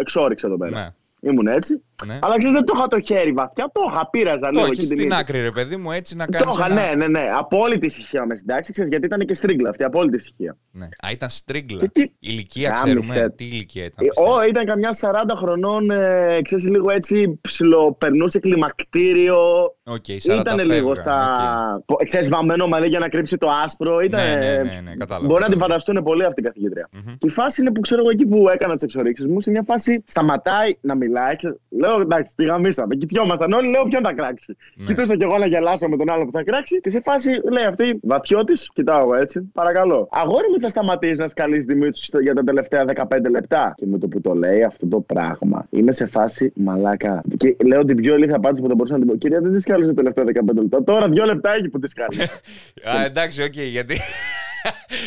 εξόριξη 0.00 0.44
εδώ 0.46 0.56
πέρα. 0.56 0.80
Ναι. 0.80 1.30
Ήμουν 1.30 1.46
έτσι. 1.46 1.82
Ναι. 2.06 2.18
Αλλά 2.22 2.38
ξέρεις, 2.38 2.56
δεν 2.56 2.64
το 2.66 2.72
είχα 2.76 2.86
το 2.86 3.00
χέρι 3.00 3.32
βαθιά, 3.32 3.70
το 3.72 3.80
είχα, 3.90 4.08
πείραζα 4.10 4.38
Το 4.40 4.48
λίγο. 4.50 4.60
έχει 4.62 4.70
εκεί 4.70 4.80
τη 4.80 4.86
στην 4.86 4.98
μύτη. 5.02 5.14
άκρη, 5.16 5.40
ρε 5.40 5.50
παιδί 5.50 5.76
μου, 5.76 5.90
έτσι 5.90 6.16
να 6.16 6.26
Το 6.26 6.38
κάνεις. 6.38 6.56
είχα, 6.58 6.68
ναι, 6.68 6.94
ναι, 6.96 7.06
ναι. 7.06 7.30
Απόλυτη 7.38 7.86
ησυχία 7.86 8.26
με 8.26 8.34
στην 8.34 8.46
τάξη, 8.48 8.72
ξέρεις, 8.72 8.90
γιατί 8.90 9.06
ήταν 9.06 9.20
και 9.26 9.34
στρίγκλα 9.34 9.68
αυτή, 9.68 9.84
απόλυτη 9.84 10.16
ησυχία. 10.16 10.56
ναι. 10.72 10.84
Α, 10.84 11.08
ήταν 11.12 11.28
στρίγκλα. 11.28 11.78
Και 11.80 11.88
τι- 11.92 12.10
Ηλικία, 12.18 12.70
Κάμισε. 12.70 12.98
ξέρουμε. 12.98 13.30
Τι 13.30 13.44
ηλικία 13.44 13.84
ήταν. 13.84 14.04
Ε, 14.04 14.08
πιστεύω. 14.08 14.34
Ω, 14.34 14.42
ήταν 14.42 14.64
καμιά 14.66 14.92
40 14.92 15.34
χρονών, 15.36 15.90
ε, 15.90 16.38
ξέρεις, 16.42 16.64
λίγο 16.64 16.90
έτσι 16.90 17.38
ψιλοπερνούσε 17.40 18.38
κλιμακτήριο. 18.38 19.38
Οκ, 19.84 20.04
40 20.04 20.40
Ήταν 20.40 20.56
λίγο 20.58 20.94
φεύγαν, 20.94 20.96
στα. 20.96 21.82
οκ. 21.86 21.98
Okay. 22.00 22.04
Ξέρεις, 22.06 22.28
βαμμένο 22.28 22.66
μαλλί 22.66 22.86
για 22.86 22.98
να 22.98 23.08
κρύψει 23.08 23.36
το 23.36 23.48
άσπρο. 23.64 24.00
Ήταν... 24.00 24.20
Ναι, 24.28 24.34
ναι, 24.34 24.52
ναι, 24.56 24.80
ναι, 24.84 24.94
κατάλαβα, 24.96 25.26
Μπορεί 25.26 25.40
να 25.40 25.48
την 25.48 25.58
κατάλαβα. 25.58 25.60
φανταστούν 25.60 26.02
πολύ 26.02 26.24
αυτή 26.24 26.40
η 26.40 26.44
καθηγήτρια. 26.44 26.88
Μμμ. 26.92 27.14
Και 27.18 27.26
η 27.26 27.30
φάση 27.30 27.60
είναι 27.60 27.72
που 27.72 27.80
ξέρω 27.80 28.00
εγώ 28.00 28.10
εκεί 28.10 28.26
που 28.26 28.48
έκανα 28.48 28.74
τις 28.74 28.82
εξορίξεις 28.82 29.26
μου, 29.26 29.40
σε 29.40 29.50
μια 29.50 29.62
φάση 29.66 30.02
σταματάει 30.06 30.76
να 30.80 30.94
μιλάει. 30.94 31.36
και 31.36 31.48
Λέω 31.88 32.00
εντάξει, 32.00 32.32
τη 32.36 32.44
γαμήσαμε. 32.44 32.94
Κοιτιόμασταν 32.94 33.52
όλοι, 33.52 33.68
λέω 33.68 33.84
ποιον 33.84 34.02
θα 34.02 34.12
κράξει. 34.12 34.56
Ναι. 34.74 34.84
Κοιτούσα 34.84 35.16
κι 35.16 35.22
εγώ 35.22 35.38
να 35.38 35.46
γελάσω 35.46 35.88
με 35.88 35.96
τον 35.96 36.10
άλλο 36.10 36.24
που 36.24 36.30
θα 36.32 36.42
κράξει. 36.42 36.80
Και 36.80 36.90
σε 36.90 37.00
φάση 37.00 37.30
λέει 37.52 37.64
αυτή, 37.64 37.98
Βαθιώτης, 38.02 38.70
κοιτάω 38.72 39.00
εγώ 39.00 39.14
έτσι. 39.14 39.50
Παρακαλώ. 39.52 40.08
Αγόρι 40.10 40.46
μου 40.52 40.60
θα 40.60 40.68
σταματήσεις 40.68 41.18
να 41.18 41.28
σκαλίζεις 41.28 41.66
τη 41.66 41.74
μύτη 41.74 41.98
σου 41.98 42.20
για 42.20 42.34
τα 42.34 42.44
τελευταία 42.44 42.84
15 42.94 43.30
λεπτά; 43.30 43.74
Και 43.76 43.86
με 43.86 43.98
το 43.98 44.08
που 44.08 44.20
το 44.20 44.34
λέει 44.34 44.62
αυτό 44.62 44.86
το 44.86 45.00
πράγμα, 45.00 45.66
είμαι 45.70 45.92
σε 45.92 46.06
φάση 46.06 46.52
μαλάκα. 46.54 47.22
Και 47.36 47.56
λέω 47.64 47.84
την 47.84 47.96
πιο 47.96 48.14
ηλίθια 48.14 48.36
απάντηση 48.36 48.60
που 48.62 48.66
δεν 48.66 48.76
μπορούσα 48.76 48.94
να 48.94 49.00
την 49.00 49.08
πω. 49.08 49.16
Κυρία, 49.16 49.40
δεν 49.40 49.52
τη 49.52 49.60
σκάλισα 49.60 49.88
τα 49.88 49.94
τελευταία 49.94 50.24
15 50.24 50.54
λεπτά. 50.54 50.84
Τώρα 50.84 51.08
δύο 51.08 51.24
λεπτά 51.24 51.54
έχει 51.54 51.68
που 51.68 51.78
τη 51.78 51.88
σκάλισα. 51.88 52.22
Α, 52.96 53.04
εντάξει, 53.04 53.42
οκ, 53.42 53.56
γιατί. 53.56 53.96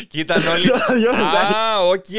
Και 0.08 0.20
ήταν 0.20 0.46
όλοι. 0.46 0.68
Τώρα 0.68 0.86
δύο 0.94 1.10
λεπτά. 1.10 1.40
Α, 1.40 1.86
οκ, 1.94 2.10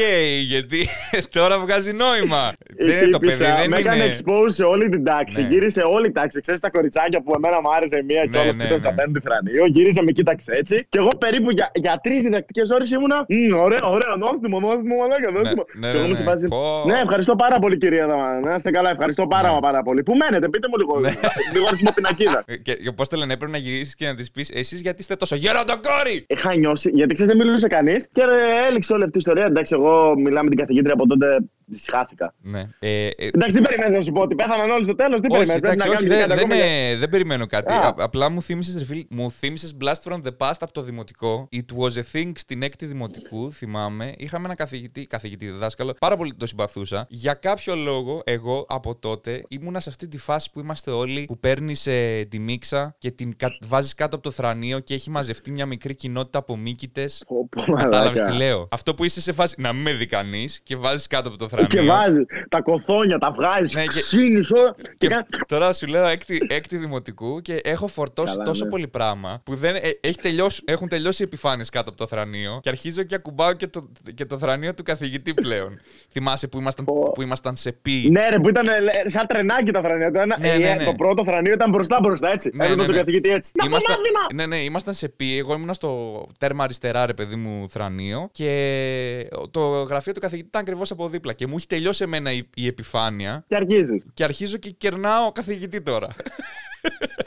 γιατί 0.46 0.88
τώρα 1.36 1.58
βγάζει 1.58 1.92
νόημα. 1.92 2.52
Η 2.78 2.84
Δεν 2.84 2.96
είναι 2.96 3.06
το 3.08 3.18
παιδί, 3.18 3.32
τύπισσα 3.32 3.56
δεν 3.56 3.68
με 3.70 3.76
έκανε 3.76 4.04
είναι. 4.04 4.14
expose 4.14 4.46
σε 4.58 4.62
όλη 4.64 4.88
την 4.88 5.04
τάξη. 5.04 5.40
Ναι. 5.40 5.48
Γύρισε 5.48 5.82
όλη 5.86 6.06
η 6.06 6.12
τάξη. 6.12 6.40
Ξέρεις 6.40 6.60
τα 6.60 6.70
κοριτσάκια 6.70 7.22
που 7.22 7.32
εμένα 7.36 7.60
μου 7.60 7.74
άρεσε 7.76 8.02
μία 8.08 8.22
και 8.22 8.28
Ναι, 8.28 8.38
όλα 8.38 8.52
ναι, 8.52 8.64
που 8.66 8.74
ναι. 8.74 8.80
θα 8.80 8.92
παίρνουν 8.94 9.14
τη 9.14 9.20
θρανίο. 9.28 9.66
Γύρισε 9.66 10.02
με 10.02 10.10
κοίταξε 10.12 10.52
έτσι. 10.52 10.86
Και 10.88 10.98
εγώ 10.98 11.08
περίπου 11.18 11.50
για, 11.50 11.70
για 11.74 12.00
τρεις 12.02 12.22
διδακτικές 12.22 12.68
ώρες 12.70 12.90
ήμουνα. 12.90 13.24
«Μμ, 13.28 13.54
Ωραία, 13.66 13.82
ωραία, 13.84 14.16
νόστιμο, 14.18 14.60
νόστιμο, 14.60 14.94
μαλάκα, 14.96 15.30
νόστιμο. 15.30 15.64
ναι, 15.80 15.90
Και 15.90 15.96
εγώ 15.96 16.00
ναι, 16.02 16.06
είμαι 16.08 16.16
σε 16.16 16.22
ναι. 16.22 16.30
φάση, 16.30 16.46
Πω. 16.48 16.82
Ναι, 16.86 16.98
ευχαριστώ 17.04 17.36
πάρα 17.36 17.58
πολύ, 17.58 17.76
κυρία 17.78 18.06
Δαμά. 18.06 18.40
Να 18.40 18.54
είστε 18.54 18.70
καλά, 18.70 18.90
ευχαριστώ 18.90 19.26
πάρα, 19.26 19.52
Ναι. 19.52 19.60
πάρα 19.60 19.82
πολύ. 19.82 20.02
Πού 20.02 20.14
μένετε, 20.16 20.48
πείτε 20.48 20.66
μου 20.70 20.76
λίγο. 20.78 21.10
Λίγο 21.52 21.66
αριθμό 21.68 21.90
πινακίδα. 21.98 22.42
Ε, 22.46 22.56
Και, 22.56 22.74
και 22.74 22.92
πώς 22.92 23.08
το 23.08 23.16
λένε, 23.16 23.32
έπρεπε 23.32 23.52
να 23.52 23.58
γυρίσεις 23.58 23.94
και 23.94 24.06
να 24.06 24.14
της 24.14 24.30
πεις 24.30 24.50
εσείς 24.54 24.80
γιατί 24.80 25.00
είστε 25.00 25.16
τόσο 25.16 25.34
γεροντοκόρη! 25.36 26.24
Είχα 26.28 26.54
νιώσει, 26.56 26.90
γιατί 26.94 27.14
ξέρεις, 27.14 27.33
δεν 27.36 27.46
μιλούσε 27.46 27.68
κανείς 27.68 28.08
και 28.12 28.20
ε, 28.20 28.66
έληξε 28.68 28.92
όλη 28.92 29.02
αυτή 29.02 29.16
η 29.16 29.20
ιστορία. 29.20 29.44
Εντάξει, 29.44 29.74
εγώ 29.74 30.14
μιλάμε 30.16 30.42
με 30.42 30.48
την 30.48 30.58
καθηγήτρια 30.58 30.94
από 30.94 31.06
τότε, 31.06 31.38
δυσχάθηκα. 31.66 32.34
Ναι. 32.42 32.60
Ε, 32.78 33.06
ε, 33.06 33.12
Εντάξει, 33.16 33.54
δεν 33.56 33.62
περιμένει 33.62 33.94
να 33.96 34.00
σου 34.02 34.12
πω 34.12 34.20
ότι 34.22 34.34
πέθαναν 34.34 34.70
όλοι 34.70 34.84
στο 34.84 34.94
τέλος. 34.94 35.20
Τι 35.20 35.26
όχι, 35.30 35.36
περιμένει, 35.36 35.60
πρέπει 35.60 35.74
εντάξει, 35.74 35.88
να 35.88 35.94
όχι, 35.94 36.06
κάνεις 36.08 36.18
δεν, 36.18 36.28
κάτι 36.28 36.40
δεν, 36.40 36.52
ακόμα. 36.52 36.70
ε, 36.70 36.96
δεν 36.96 37.08
περιμένω 37.08 37.46
κάτι. 37.46 37.72
Α. 37.72 37.76
Α, 37.76 37.94
απλά 37.98 38.28
μου 38.30 38.42
θύμισες, 38.42 38.78
ρε 38.78 38.84
φίλ, 38.84 39.06
μου 39.10 39.30
θύμισες 39.30 39.76
Blast 39.80 40.02
from 40.12 40.16
the 40.16 40.30
Past 40.38 40.52
από 40.60 40.72
το 40.72 40.80
δημοτικό. 40.82 41.48
It 41.52 41.76
was 41.82 41.90
a 41.92 42.02
thing 42.12 42.32
στην 42.36 42.62
έκτη 42.62 42.86
δημοτικού, 42.86 43.52
θυμάμαι. 43.52 44.12
Είχαμε 44.16 44.44
ένα 44.44 44.54
καθηγητή, 44.54 45.06
καθηγητή 45.06 45.50
δάσκαλο, 45.50 45.94
πάρα 46.00 46.16
πολύ 46.16 46.34
το 46.34 46.46
συμπαθούσα. 46.46 47.06
Για 47.08 47.34
κάποιο 47.34 47.76
λόγο, 47.76 48.22
εγώ 48.24 48.66
από 48.68 48.94
τότε 48.96 49.42
ήμουνα 49.48 49.80
σε 49.80 49.88
αυτή 49.88 50.08
τη 50.08 50.18
φάση 50.18 50.50
που 50.50 50.60
είμαστε 50.60 50.90
όλοι, 50.90 51.24
που 51.24 51.38
παίρνεις 51.38 51.86
ε, 51.86 52.26
τη 52.30 52.38
μίξα 52.38 52.94
και 52.98 53.10
την 53.10 53.36
κα, 53.36 53.56
βάζεις 53.60 53.94
κάτω 53.94 54.14
από 54.16 54.24
το 54.24 54.30
θρανείο 54.30 54.78
και 54.80 54.94
έχει 54.94 55.10
μαζευτεί 55.10 55.50
μια 55.50 55.66
μικρή 55.66 55.94
κοινότητα 55.94 56.38
από 56.38 56.56
μύκητες. 56.56 57.24
Πω, 57.26 57.48
πω, 57.48 57.72
Κατάλαβες 57.72 58.20
μαλάκα. 58.20 58.30
τι 58.30 58.36
λέω. 58.36 58.68
Αυτό 58.70 58.94
που 58.94 59.04
είσαι 59.04 59.20
σε 59.20 59.32
φάση 59.32 59.54
να 59.58 59.72
μην 59.72 59.82
με 59.82 59.92
δει 59.92 60.06
κανείς 60.06 60.60
και 60.62 60.76
βάζεις 60.76 61.06
κάτω 61.06 61.28
από 61.28 61.38
το 61.38 61.48
θρανείο. 61.56 61.66
Και 61.68 61.80
βάζεις 61.80 62.24
τα 62.48 62.60
κοθόνια, 62.60 63.18
τα 63.18 63.30
βγάζεις, 63.30 63.74
Ναι, 63.74 63.82
και- 63.86 64.00
ξύνεις 64.00 64.50
όλα. 64.50 64.74
Και 64.78 64.88
Και 64.96 65.08
κάνει. 65.08 65.24
τώρα 65.46 65.72
σου 65.72 65.86
λέω 65.86 66.06
έκτη, 66.06 66.40
έκτη 66.48 66.76
δημοτικού 66.76 67.40
και 67.42 67.60
έχω 67.64 67.86
φορτώσει 67.86 68.32
Καλά, 68.32 68.44
τόσο 68.44 68.64
ναι. 68.64 68.70
πολύ 68.70 68.88
πράγμα 68.88 69.40
που 69.44 69.54
δεν, 69.54 69.74
ε, 69.74 69.80
έχει 70.00 70.16
τελειώσει, 70.16 70.62
έχουν 70.64 70.88
τελειώσει 70.88 71.22
οι 71.22 71.24
επιφάνειες 71.26 71.68
κάτω 71.70 71.88
από 71.88 71.98
το 71.98 72.06
θρανείο 72.06 72.58
και 72.62 72.68
αρχίζω 72.68 73.02
και 73.02 73.14
ακουμπάω 73.14 73.52
και 73.52 73.66
το, 73.66 73.88
και 74.14 74.24
το 74.24 74.38
θρανείο 74.38 74.74
του 74.74 74.82
καθηγητή 74.82 75.34
πλέον. 75.34 75.78
Θυμάσαι 76.12 76.48
που 76.48 76.58
ήμασταν, 76.58 76.84
Πω. 76.84 77.10
που 77.14 77.22
ήμασταν 77.22 77.56
σε 77.56 77.72
πι. 77.72 78.08
Ναι, 78.10 78.28
ρε, 78.28 78.38
που 78.38 78.48
ήταν 78.48 78.66
ε, 78.66 78.72
σαν 79.08 79.26
τρενάκι 79.26 79.70
τα 79.72 79.82
θρανία. 79.82 80.10
Το, 80.10 80.20
ένα, 80.20 80.36
Ναι, 80.40 80.56
ναι, 80.56 80.68
ε, 80.70 80.74
ναι. 80.74 80.84
το 80.84 80.92
πρώτο 80.94 81.24
θρανίο 81.24 81.52
ήταν 81.52 81.70
μπροστά 81.70 81.98
μπροστά, 82.02 82.30
έτσι. 82.32 82.50
Ναι, 82.54 82.64
Έβλεπε 82.64 82.80
ναι, 82.80 82.86
τον 82.86 82.94
ναι. 82.96 83.00
καθηγητή 83.00 83.30
έτσι. 83.30 83.50
Να 83.54 83.62
πω 83.64 83.70
Ήμασταν, 83.70 83.96
μάθημα! 83.96 84.20
ναι, 84.34 84.46
ναι, 84.56 84.62
ήμασταν 84.62 84.94
σε 84.94 85.08
πι. 85.08 85.38
Εγώ 85.38 85.54
ήμουν 85.54 85.74
στο 85.74 86.22
τέρμα 86.38 86.64
αριστερά, 86.64 87.06
ρε 87.06 87.14
παιδί 87.14 87.36
μου, 87.36 87.68
θρανείο. 87.68 88.28
Και 88.32 89.28
το 89.50 89.60
γραφείο 89.82 90.12
του 90.12 90.20
καθηγητή 90.20 90.48
ήταν 90.48 90.60
ακριβώς 90.62 90.90
από 90.90 91.08
δίπλα. 91.08 91.32
Και 91.32 91.43
μου 91.46 91.54
έχει 91.56 91.66
τελειώσει 91.66 92.02
εμένα 92.04 92.32
η, 92.32 92.42
η 92.54 92.66
επιφάνεια. 92.66 93.44
Και 93.46 93.56
αρχίζεις. 93.56 94.04
Και 94.14 94.24
αρχίζω 94.24 94.56
και 94.56 94.70
κερνάω 94.70 95.32
καθηγητή 95.32 95.82
τώρα. 95.82 96.08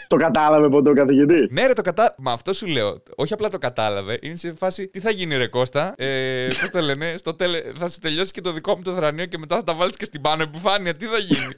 Το 0.07 0.15
κατάλαβε 0.15 0.69
ποτέ 0.69 0.89
ο 0.89 0.93
καθηγητής; 0.93 1.47
Ναι, 1.49 1.67
ρε, 1.67 1.73
το 1.73 1.81
κατά. 1.81 2.15
Μα 2.17 2.31
αυτό 2.31 2.53
σου 2.53 2.65
λέω. 2.65 3.03
Όχι 3.15 3.33
απλά 3.33 3.49
το 3.49 3.57
κατάλαβε. 3.57 4.19
Είναι 4.21 4.35
σε 4.35 4.53
φάση. 4.53 4.87
Τι 4.87 4.99
θα 4.99 5.09
γίνει, 5.09 5.35
ρε 5.35 5.47
Κώστα; 5.47 5.93
Ε, 5.97 6.47
Πώς 6.61 6.69
το 6.69 6.79
λένε. 6.81 7.13
Στο 7.17 7.33
τέλε... 7.33 7.61
Θα 7.77 7.89
σου 7.89 7.99
τελειώσει 7.99 8.31
και 8.31 8.41
το 8.41 8.51
δικό 8.51 8.75
μου 8.75 8.81
το 8.81 8.93
θρανείο 8.93 9.25
και 9.25 9.37
μετά 9.37 9.55
θα 9.55 9.63
τα 9.63 9.73
βάλεις 9.75 9.97
και 9.97 10.05
στην 10.05 10.21
πάνω 10.21 10.43
επιφάνεια. 10.43 10.93
Τι 10.93 11.05
θα 11.05 11.17
γίνει; 11.17 11.53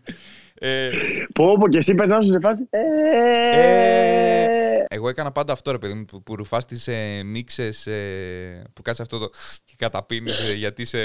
Ε, 0.59 0.89
Πω, 1.33 1.57
πω, 1.59 1.67
και 1.69 1.77
εσύ 1.77 1.93
πες 1.93 2.09
να 2.09 2.21
σου 2.21 2.31
σε 2.31 2.39
φάση. 2.39 2.67
Ε, 2.69 2.79
Ε, 3.59 4.85
εγώ 4.89 5.09
έκανα 5.09 5.31
πάντα 5.31 5.53
αυτό, 5.53 5.71
ρε 5.71 5.77
παιδί 5.77 5.93
μου, 5.93 6.05
που, 6.05 6.23
που 6.23 6.35
ρουφάς 6.35 6.65
τις 6.65 6.87
ε, 6.87 7.21
μίξε 7.25 7.69
που 8.73 8.81
κάτσε 8.81 9.01
αυτό 9.01 9.17
το. 9.17 9.29
και 9.65 9.73
καταπίνεις 9.77 10.53
γιατί 10.53 10.85
σε 10.85 10.97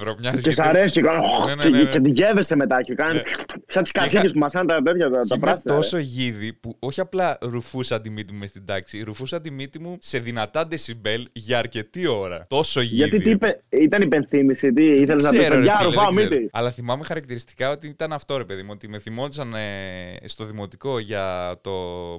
βρωμιάζει. 0.00 0.42
Και 0.42 0.50
σ' 0.52 0.58
αρέσει. 0.60 0.94
Και, 1.00 1.06
κάνει- 1.06 1.24
Ναι, 1.46 1.54
ναι, 1.54 1.62
και- 1.62 1.68
ναι, 1.68 1.82
ναι. 1.82 1.88
και 1.88 2.00
τη 2.00 2.10
γεύεσαι 2.10 2.56
μετά. 2.56 2.82
Και 2.82 2.94
κάνει. 2.94 3.20
Σαν 3.66 3.82
τις 3.82 3.92
κατσίκε 3.92 4.28
που 4.28 4.38
μασάνε 4.38 4.66
τα 4.66 4.82
τέτοια 4.82 5.10
τα, 5.10 5.18
τα 5.18 5.26
Είμαι 5.30 5.38
πράσινα. 5.46 5.74
ρε. 5.74 5.80
τόσο 5.80 5.98
γίδι 5.98 6.52
που 6.52 6.76
όχι 6.78 7.00
απλά 7.00 7.38
ρουφούσα 7.40 8.00
τη 8.00 8.10
μύτη 8.10 8.32
μου 8.32 8.38
μες 8.38 8.48
στην 8.48 8.64
τάξη, 8.66 9.02
ρουφούσα 9.02 9.40
τη 9.40 9.50
μύτη 9.50 9.78
μου 9.80 9.96
σε 10.00 10.18
δυνατά 10.18 10.64
δεσιμπέλ 10.64 11.26
για 11.32 11.58
αρκετή 11.58 12.06
ώρα. 12.06 12.46
Τόσο 12.48 12.80
γίδι. 12.80 12.94
Γιατί 12.94 13.18
τι 13.18 13.30
είπε, 13.30 13.62
ήταν 13.68 14.02
υπενθύμηση, 14.02 14.72
τι 14.72 14.84
ήθελες 14.84 15.24
να 15.24 15.30
πει. 15.30 15.36
Ξέρω, 15.36 15.54
ρε 15.56 15.62
Για 15.62 15.76
φίλε, 15.76 15.88
ρουφάω 15.88 16.04
δεν 16.12 16.14
ξέρω. 16.16 16.34
μύτη. 16.34 16.48
Αλλά 16.52 16.70
θυμάμαι 16.70 17.04
χαρακτηριστικά 17.04 17.70
ότι 17.70 17.86
ήταν 17.86 18.12
αυτό 18.12 18.36
ρε 18.36 18.44
παιδί 18.44 18.62
μου. 18.62 18.68
Ότι 18.72 18.88
με 18.88 18.98
θυμόντουσαν 19.00 19.54
ε, 19.54 20.28
στο 20.28 20.44
δημοτικό 20.44 20.98
για 20.98 21.54
το. 21.60 21.70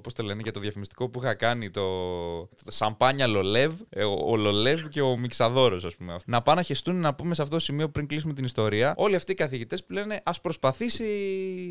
Πώς 0.03 0.13
το 0.13 0.23
λένε, 0.23 0.39
για 0.43 0.51
το 0.51 0.59
διαφημιστικό 0.59 1.09
που 1.09 1.19
είχα 1.23 1.33
κάνει. 1.33 1.69
Το, 1.69 1.81
το 2.65 2.71
σαμπάνια 2.71 3.27
Λολεύ. 3.27 3.67
ε, 3.89 4.03
ο, 4.03 4.17
ο 4.27 4.35
Λολεύ 4.35 4.87
και 4.89 5.01
ο 5.01 5.17
Μιξαδόρος, 5.17 5.85
ας 5.85 5.95
πούμε. 5.95 6.15
Να 6.25 6.41
πάνε 6.41 6.57
να 6.59 6.65
χεστούν 6.65 6.95
να 6.95 7.13
πούμε 7.13 7.33
σε 7.35 7.41
αυτό 7.41 7.53
το 7.55 7.61
σημείο 7.61 7.89
πριν 7.89 8.07
κλείσουμε 8.07 8.33
την 8.33 8.43
ιστορία. 8.43 8.93
Όλοι 8.97 9.15
αυτοί 9.15 9.31
οι 9.31 9.35
καθηγητές 9.35 9.83
που 9.85 9.93
λένε 9.93 10.19
Α 10.23 10.31
προσπαθήσει. 10.41 11.05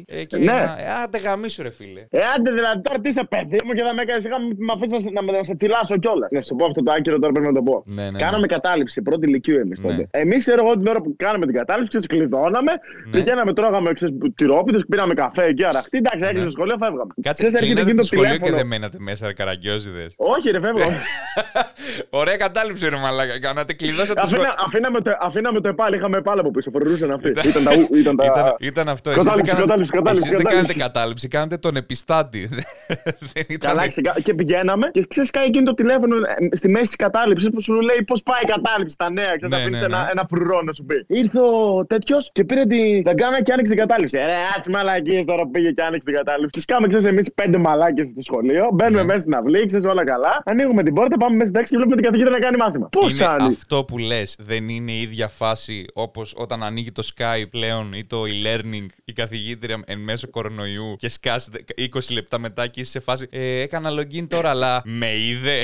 Ε, 0.07 0.25
και 0.25 0.37
Ναι. 0.37 0.45
να, 0.45 0.59
ε, 0.63 0.91
άντε 1.05 1.19
γαμίσου, 1.19 1.63
ρε 1.63 1.71
φίλε. 1.71 2.07
Ε, 2.11 2.19
άντε 2.37 2.51
δηλαδή 2.53 2.81
τώρα 2.83 3.01
τι 3.01 3.09
είσαι 3.09 3.25
παιδί 3.25 3.57
μου 3.65 3.73
και 3.73 3.83
θα 3.83 3.95
με 3.95 4.03
έκανε. 4.03 4.23
Με 4.57 4.73
αφήσεις 4.75 5.05
να, 5.13 5.23
να, 5.23 5.33
να 5.33 5.45
σε 5.45 5.55
τυλάσω 5.55 5.97
κιόλας. 5.99 6.31
Να 6.31 6.41
σου 6.41 6.55
πω 6.57 6.65
αυτό 6.67 6.83
το 6.83 6.93
άκυρο 6.93 7.19
τώρα 7.19 7.33
πρέπει 7.33 7.47
να 7.47 7.53
το 7.55 7.63
πω. 7.63 7.83
Ναι, 7.87 8.11
ναι, 8.11 8.19
Κάναμε 8.19 8.47
κατάληψη 8.47 9.03
πρώτη 9.03 9.27
ηλικίου 9.27 9.57
εμείς 9.59 9.79
Ναι. 9.81 9.89
τότε. 9.91 10.07
Εμείς 10.11 10.39
ξέρω 10.39 10.65
εγώ 10.67 10.77
την 10.77 10.87
ώρα 10.87 11.01
που 11.01 11.15
κάναμε 11.17 11.47
την 11.47 11.55
κατάληψη, 11.55 11.89
ξέρεις, 11.89 12.07
κλειδώναμε, 12.07 12.73
Ναι. 12.73 13.11
πηγαίναμε, 13.11 13.53
τρώγαμε 13.53 13.91
τυρόπιτες, 14.35 14.85
πήραμε 15.01 15.15
καφέ 15.15 15.45
εκεί 15.53 15.65
αραχτή. 15.65 15.97
Εντάξει, 16.03 16.19
έκλεισε 16.25 16.39
Ναι. 16.45 16.51
το 16.51 16.51
σχολείο, 16.57 16.77
φεύγαμε. 16.85 17.13
Κάτσε, 17.23 17.47
Ξέρεις, 17.47 17.55
έρχεται 17.55 17.65
κλείνατε 17.67 17.87
εκείνο 17.91 18.03
το 18.03 18.09
το 18.09 18.15
σχολείο 18.15 18.31
και 18.33 18.37
τηλέφωνο. 18.39 18.57
δεν 18.61 18.67
μένατε 18.73 18.97
μέσα, 19.09 19.27
ρε 19.27 19.33
καραγκιόζιδες. 19.33 20.11
Όχι, 20.17 20.47
ρε, 20.51 20.61
φεύγαμε. 20.65 20.97
Ωραία 22.21 22.37
κατάληψη, 22.37 22.89
ρε 22.89 22.97
μαλάκα. 22.97 23.41
Κάνατε 23.41 23.73
κλειδώσατε 23.73 24.15
το 24.15 24.21
Αφήνα, 24.25 24.37
σχολείο. 24.37 24.55
αφήναμε, 24.67 25.01
το, 25.01 25.11
αφήναμε 25.21 25.61
το 25.61 25.69
επάλι, 25.69 25.97
είχαμε 25.97 26.17
επάλι 26.17 26.41
από 26.41 26.51
πίσω, 26.51 26.71
φορούσαν 26.71 27.11
αυτοί. 27.11 27.29
Ήταν- 27.29 27.49
ήταν, 27.49 27.65
τα, 27.65 27.73
ου- 27.75 27.95
ήταν 28.03 28.17
τα... 28.17 28.25
Ήταν, 28.25 28.55
ήταν 28.61 28.89
αυτό. 28.89 29.11
Εσείς 29.11 29.23
δεν 29.23 29.33
Κατάληψη, 29.33 29.53
κάνατε- 29.53 29.69
κατάληψη, 29.69 29.93
κατάληψη, 29.99 30.23
Εσείς 30.27 30.37
δεν 30.37 30.45
κατάληψη. 30.45 30.73
κάνετε 30.79 30.93
κατάληψη, 30.93 31.29
κάνετε 31.29 31.57
τον 31.57 31.77
επιστάτη. 31.77 32.43
δεν 33.33 33.45
ήταν... 33.49 33.71
Καλά, 33.71 33.87
ξεκα... 33.89 34.15
και 34.23 34.35
πηγαίναμε 34.35 34.87
και 34.93 35.05
ξέρεις, 35.09 35.31
κάνει 35.31 35.47
εκείνο 35.47 35.65
το 35.65 35.75
τηλέφωνο 35.75 36.17
ε, 36.17 36.57
στη 36.57 36.69
μέση 36.69 36.85
της 36.85 36.97
κατάληψης 36.97 37.49
που 37.51 37.61
σου 37.63 37.73
λέει 37.81 38.03
πώς 38.07 38.23
πάει 38.23 38.41
η 38.43 38.47
κατάληψη 38.47 38.95
στα 38.95 39.11
νέα. 39.11 39.37
Και 39.37 39.47
Ναι, 39.49 39.57
θα 39.57 39.63
πίνεις 39.65 39.81
ναι, 39.81 39.87
ένα, 39.87 39.99
ναι. 40.05 40.09
ένα 40.11 40.25
φρουρό 40.31 40.63
να 40.63 40.73
σου 40.73 40.85
πει. 40.85 41.05
Ήρθε 41.07 41.39
ο 41.41 41.85
τέτοιος 41.87 42.31
και 42.33 42.45
πήρε 42.45 42.65
την 42.65 43.03
ταγκάνα 43.05 43.43
και 43.43 43.53
άνοιξε 43.53 43.73
την 43.75 43.83
κατάληψη. 43.87 44.19
Ε, 44.19 44.25
Ρε, 44.25 44.37
άσε 44.57 44.71
μαλακίες 44.91 45.25
τώρα 45.27 45.43
που 45.43 45.51
πήγε 45.51 45.71
και 45.71 45.83
άνοιξε 45.83 46.05
την 46.11 46.15
κατάληψη. 46.15 46.51
Και 46.51 46.61
σκάμε, 46.61 46.87
ξέρεις, 46.89 47.07
εμείς 47.07 47.33
πέντε 47.35 47.59
μαλάκες 47.59 48.07
στο 48.13 48.23
σχολείο. 48.23 48.69
Μπαίνουμε 48.73 48.99
Ναι. 49.01 49.05
μέσα 49.07 49.19
στην 49.21 49.35
αυλή, 49.35 49.67
ξέρεις 49.67 49.87
όλα 49.87 50.05
καλά. 50.05 50.43
Ανοίγουμε 50.45 50.83
την 50.83 50.95
πόρτα, 50.95 51.17
πάμε 51.17 51.33
μέσα 51.35 51.47
στην 51.47 51.55
τάξη 51.57 51.71
και 51.71 51.77
βλέπουμε 51.77 51.97
την 52.01 52.05
καθηγήτρια 52.05 52.39
να 52.39 52.45
κάνει 52.45 52.57
μάθημα. 52.57 52.89
Πώς 52.89 53.17
Είναι 53.17 53.27
άνοιξε. 53.27 53.47
αυτό 53.63 53.85
που 53.85 53.99
λες, 53.99 54.37
δεν 54.39 54.69
είναι 54.69 54.93
η 54.93 55.01
ίδια 55.01 55.29
φάση 55.29 55.85
όπως 55.93 56.35
όταν 56.37 56.63
ανοίγει 56.63 56.93
το 56.93 57.03
Skype 57.17 57.49
πλέον 57.51 57.93
ή 57.93 58.05
το 58.05 58.23
e-learning 58.23 58.87
η 59.05 59.13
καθηγήτρια 59.13 59.83
εν 59.87 59.99
μέσω 59.99 60.29
κορονοϊού 60.31 60.97
και 60.99 61.09
σκάσει 61.09 61.51
20 61.77 62.13
λεπτά 62.13 62.39
μετά 62.39 62.67
και 62.67 62.81
είσαι 62.81 62.91
σε 62.91 63.01
φάση. 63.01 63.27
Ε, 63.31 63.61
έκανα 63.61 63.91
login 63.91 64.27
τώρα, 64.29 64.51
αλλά 64.51 64.83
με 64.85 65.07
είδε. 65.17 65.63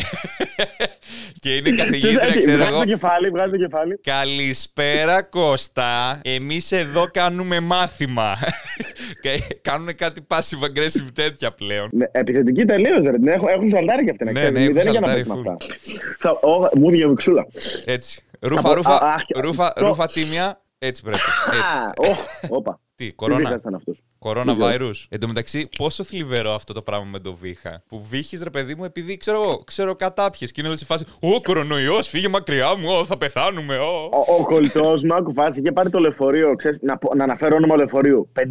και 1.40 1.54
είναι 1.56 1.68
η 1.68 1.73
καθηγήτρια, 1.73 2.37
ξέρω 2.38 2.56
Βγάζει 2.56 2.71
το 2.71 2.75
εγώ. 2.75 2.85
κεφάλι, 2.85 3.28
βγάζει 3.30 3.50
το 3.50 3.56
κεφάλι. 3.56 4.00
Καλησπέρα 4.02 5.23
Κώστα. 5.23 6.21
Εμείς 6.25 6.73
εδώ 6.73 7.09
κάνουμε 7.12 7.61
μάθημα. 7.61 8.37
Και 9.20 9.42
Κάνουν 9.62 9.96
κάτι 9.96 10.20
passive 10.28 10.64
aggressive 10.64 11.08
τέτοια 11.14 11.52
πλέον. 11.52 11.88
Ναι, 11.92 12.06
επιθετική 12.12 12.64
τελείως, 12.64 13.04
ρε. 13.04 13.10
την 13.12 13.28
Έχουν, 13.28 13.48
έχουν 13.48 13.68
σαλτάρει 13.70 14.04
και 14.04 14.10
αυτή 14.10 14.25
να 14.25 14.32
Ναι, 14.32 14.38
ξέρει. 14.40 14.52
ναι, 14.54 14.60
Δεν 14.60 14.70
είναι 14.70 14.80
έχουν 14.80 14.90
για 14.90 15.00
να 15.00 15.06
σαλτάρει 15.06 15.28
παίξουμε 15.28 15.56
full. 15.58 15.62
αυτά. 15.62 15.75
Θα- 16.18 16.48
ω, 16.48 16.68
Μου 16.78 16.90
βγήκε 16.90 17.06
βυξούλα. 17.08 17.46
Έτσι. 17.84 18.25
Ρούφα, 18.40 18.62
πω- 18.62 18.75
ρούφα, 18.75 18.94
α, 18.94 19.08
α, 19.14 19.40
ρούφα, 19.40 19.72
το- 19.72 19.86
ρούφα 19.86 20.06
τίμια. 20.06 20.60
Έτσι 20.78 21.02
πρέπει. 21.02 21.18
Έτσι. 21.46 21.78
Α, 21.78 22.10
οχ, 22.10 22.18
Όπα. 22.48 22.80
Τι, 22.94 23.06
Τι 23.06 23.12
κορώνα. 23.12 23.60
Βήχας 24.35 24.42
ήταν 24.45 24.62
αυτός. 24.62 24.64
Κορώνα 24.66 24.78
Δεν 24.78 24.88
virus. 24.90 25.06
Εν 25.09 25.21
τω 25.21 25.26
μεταξύ, 25.26 25.68
πόσο 25.78 26.04
θλιβερό 26.04 26.52
αυτό 26.54 26.73
το 26.73 26.83
πράγμα 26.83 27.04
με 27.12 27.18
το 27.18 27.35
βήχα. 27.35 27.83
Που 27.88 28.06
βήχεις, 28.11 28.42
ρε 28.42 28.50
παιδί 28.50 28.75
μου, 28.75 28.85
επειδή 28.85 29.16
ξέρω 29.16 29.42
εγώ, 29.42 29.61
ξέρω 29.64 29.95
κατάπιες. 29.95 30.50
Και 30.50 30.56
είναι 30.61 30.68
όλες 30.68 30.80
σε 30.80 30.87
φάση. 30.87 31.04
Ω, 31.21 31.40
κορονοϊός, 31.40 32.09
φύγε 32.09 32.28
μακριά 32.28 32.76
μου, 32.76 32.88
ω, 33.00 33.04
θα 33.04 33.16
πεθάνουμε, 33.16 33.76
ω. 33.78 34.11
Ο, 34.12 34.35
ο 34.38 34.45
κολλητός 34.45 35.02
μου, 35.02 35.14
άκου 35.14 35.33
φάση, 35.33 35.61
είχε 35.61 35.73
πάρει 35.73 35.90
το 35.90 35.99
λεωφορείο. 35.99 36.54
Ξέρεις, 36.56 36.78
να, 36.83 36.99
πω- 36.99 37.14
να 37.14 37.25
αναφέρω 37.25 37.56
όνομα 37.56 37.76
λεωφορείου. 37.76 38.28
57. 38.33 38.42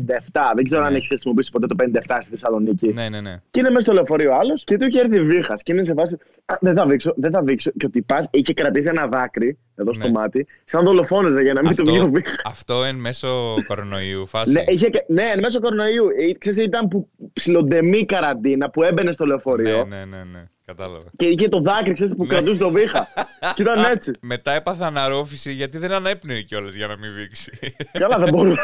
Δεν 0.56 0.64
ξέρω 0.64 0.82
Ναι. 0.82 0.88
αν 0.88 0.96
έχεις 0.96 1.08
χρησιμοποιήσει 1.08 1.52
ποτέ 1.52 1.68
το 1.68 1.76
57 1.80 2.18
στη 2.22 2.30
Θεσσαλονίκη. 2.30 2.94
Ναι, 2.94 3.10
ναι, 3.10 3.22
ναι. 3.22 3.42
Και 3.52 3.60
είναι 3.60 3.70
μέσα 3.70 3.82
στο 3.82 3.94
λεωφορείο 3.94 4.34
άλλος 4.34 4.64
και 4.64 4.78
του 4.78 4.88
είχε 4.88 5.00
έρθει 5.00 5.24
βήχας. 5.24 5.64
Και 5.64 5.74
είναι 5.74 5.84
σε 5.84 5.94
φάση. 5.98 6.18
«Α, 6.46 6.56
Δεν 6.62 6.76
θα 6.76 6.86
βήξω, 6.86 7.14
δεν 7.16 7.32
θα 7.32 7.42
βήξω. 7.44 7.72
Και 7.78 7.86
ότι 7.86 8.02
πα, 8.02 8.28
είχε 8.32 8.54
κρατήσει 8.54 8.88
ένα 8.88 9.08
δάκρυ 9.08 9.58
εδώ 9.76 9.94
στο 9.94 10.06
Ναι. 10.06 10.12
μάτι, 10.12 10.48
σαν 10.64 10.84
δολοφόνος 10.84 11.42
για 11.42 11.54
να 11.54 11.62
μην 11.64 11.76
του 11.76 11.84
βγει 11.86 11.98
ο 11.98 12.02
Αυτό, 12.02 12.12
βήχας. 12.12 12.36
αυτό 12.46 12.84
εν 12.84 12.96
μέσω 12.96 13.56
κορονοϊού 13.68 14.26
φάση. 14.28 14.52
Ναι, 14.52 14.64
είχε, 14.68 14.90
και- 14.90 15.06
ναι, 15.08 15.24
εν 15.34 15.40
μέσω 15.40 15.60
κορονοϊού. 15.66 16.08
Ε, 16.18 16.34
Ξέρεις, 16.38 16.66
ήταν 16.66 16.88
που 16.88 17.10
ψιλοντεμή 17.34 18.06
καραντίνα 18.06 18.70
που 18.70 18.84
έμπαινε 18.84 19.12
στο 19.12 19.26
λεωφορείο. 19.26 19.86
ναι, 19.86 19.98
ναι, 19.98 20.06
ναι, 20.06 20.24
ναι. 20.24 20.44
Κατάλαβα. 20.66 21.10
Και 21.18 21.26
είχε 21.26 21.50
το 21.50 21.60
δάκρυ, 21.60 21.94
ξέρεις, 21.94 22.16
που 22.16 22.26
κρατούσε 22.26 22.60
το 22.60 22.70
βήχα. 22.70 23.08
και 23.56 23.62
ήταν 23.62 23.84
έτσι. 23.92 24.12
Μετά 24.20 24.52
έπαθα 24.52 24.86
αναρρόφηση 24.88 25.52
γιατί 25.52 25.78
δεν 25.78 25.92
ανέπνεε 25.92 26.42
κιόλα 26.42 26.70
για 26.70 26.88
να 26.88 26.98
μην 26.98 27.14
βήξει. 27.14 27.52
Καλά, 27.92 28.18
δεν 28.18 28.30
μπορούσε. 28.34 28.62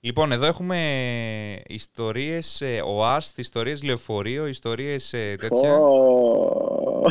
λοιπόν, 0.00 0.32
εδώ 0.32 0.46
έχουμε 0.46 0.76
ιστορίες 1.66 2.60
ε, 2.60 2.82
ΟΑΣΤ, 2.84 3.38
ιστορίες 3.38 3.82
λεωφορείο, 3.82 4.46
ιστορίες 4.46 5.12
ε, 5.12 5.34
τέτοια. 5.38 5.74
Ω. 5.74 7.02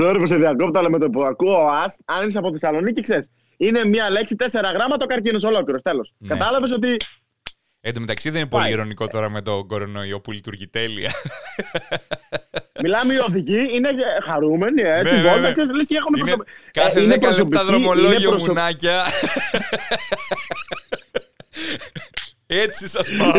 Sorry 0.00 0.16
που 0.18 0.26
σε 0.26 0.36
διακόπτω, 0.36 0.78
αλλά 0.78 0.90
με 0.90 0.98
το 0.98 1.10
που 1.10 1.22
ακούω 1.22 1.66
ΑΣΤ, 1.84 2.00
αν 2.04 2.28
είσαι 2.28 2.38
από 2.38 2.50
Θεσσαλονίκη, 2.50 3.00
ξέρει. 3.00 3.26
Είναι 3.62 3.84
μία 3.84 4.10
λέξη, 4.10 4.36
τέσσερα 4.36 4.70
γράμματα, 4.72 5.04
ο 5.04 5.06
καρκίνος 5.06 5.42
ολόκληρος. 5.44 5.82
Τέλος. 5.82 6.12
Ναι. 6.18 6.28
Κατάλαβες 6.28 6.70
ότι. 6.72 6.96
Εν 7.80 7.92
τω 7.94 8.00
μεταξύ 8.00 8.30
δεν 8.30 8.40
είναι 8.40 8.48
πολύ 8.48 8.62
Πάει. 8.62 8.72
ηρωνικό 8.72 9.06
τώρα 9.06 9.30
με 9.30 9.42
τον 9.42 9.66
κορονοϊό 9.66 10.20
που 10.20 10.30
λειτουργεί 10.32 10.68
τέλεια. 10.68 11.10
Μιλάμε 12.82 13.14
οι 13.14 13.16
οδηγοί, 13.18 13.68
είναι 13.72 13.88
χαρούμενοι, 14.24 14.82
έτσι. 14.82 15.14
Ναι, 15.14 15.20
ναι, 15.22 15.28
βόλτα, 15.28 15.46
ναι. 15.46 15.52
ξέρεις, 15.52 15.70
λες 15.70 15.86
και 15.86 15.96
έχουν 15.96 16.14
Είναι 16.16 16.20
προσωπ- 16.30 16.48
κάθε 16.72 16.98
Ε, 16.98 17.02
είναι 17.02 17.14
10 17.14 17.20
λεπτά 17.20 17.26
προσωπική- 17.28 17.64
δρομολόγιο 17.66 18.18
είναι 18.18 18.28
προσω- 18.28 18.46
μουνάκια. 18.46 19.04
Έτσι 22.46 22.88
σας 22.88 23.08
πάω. 23.18 23.32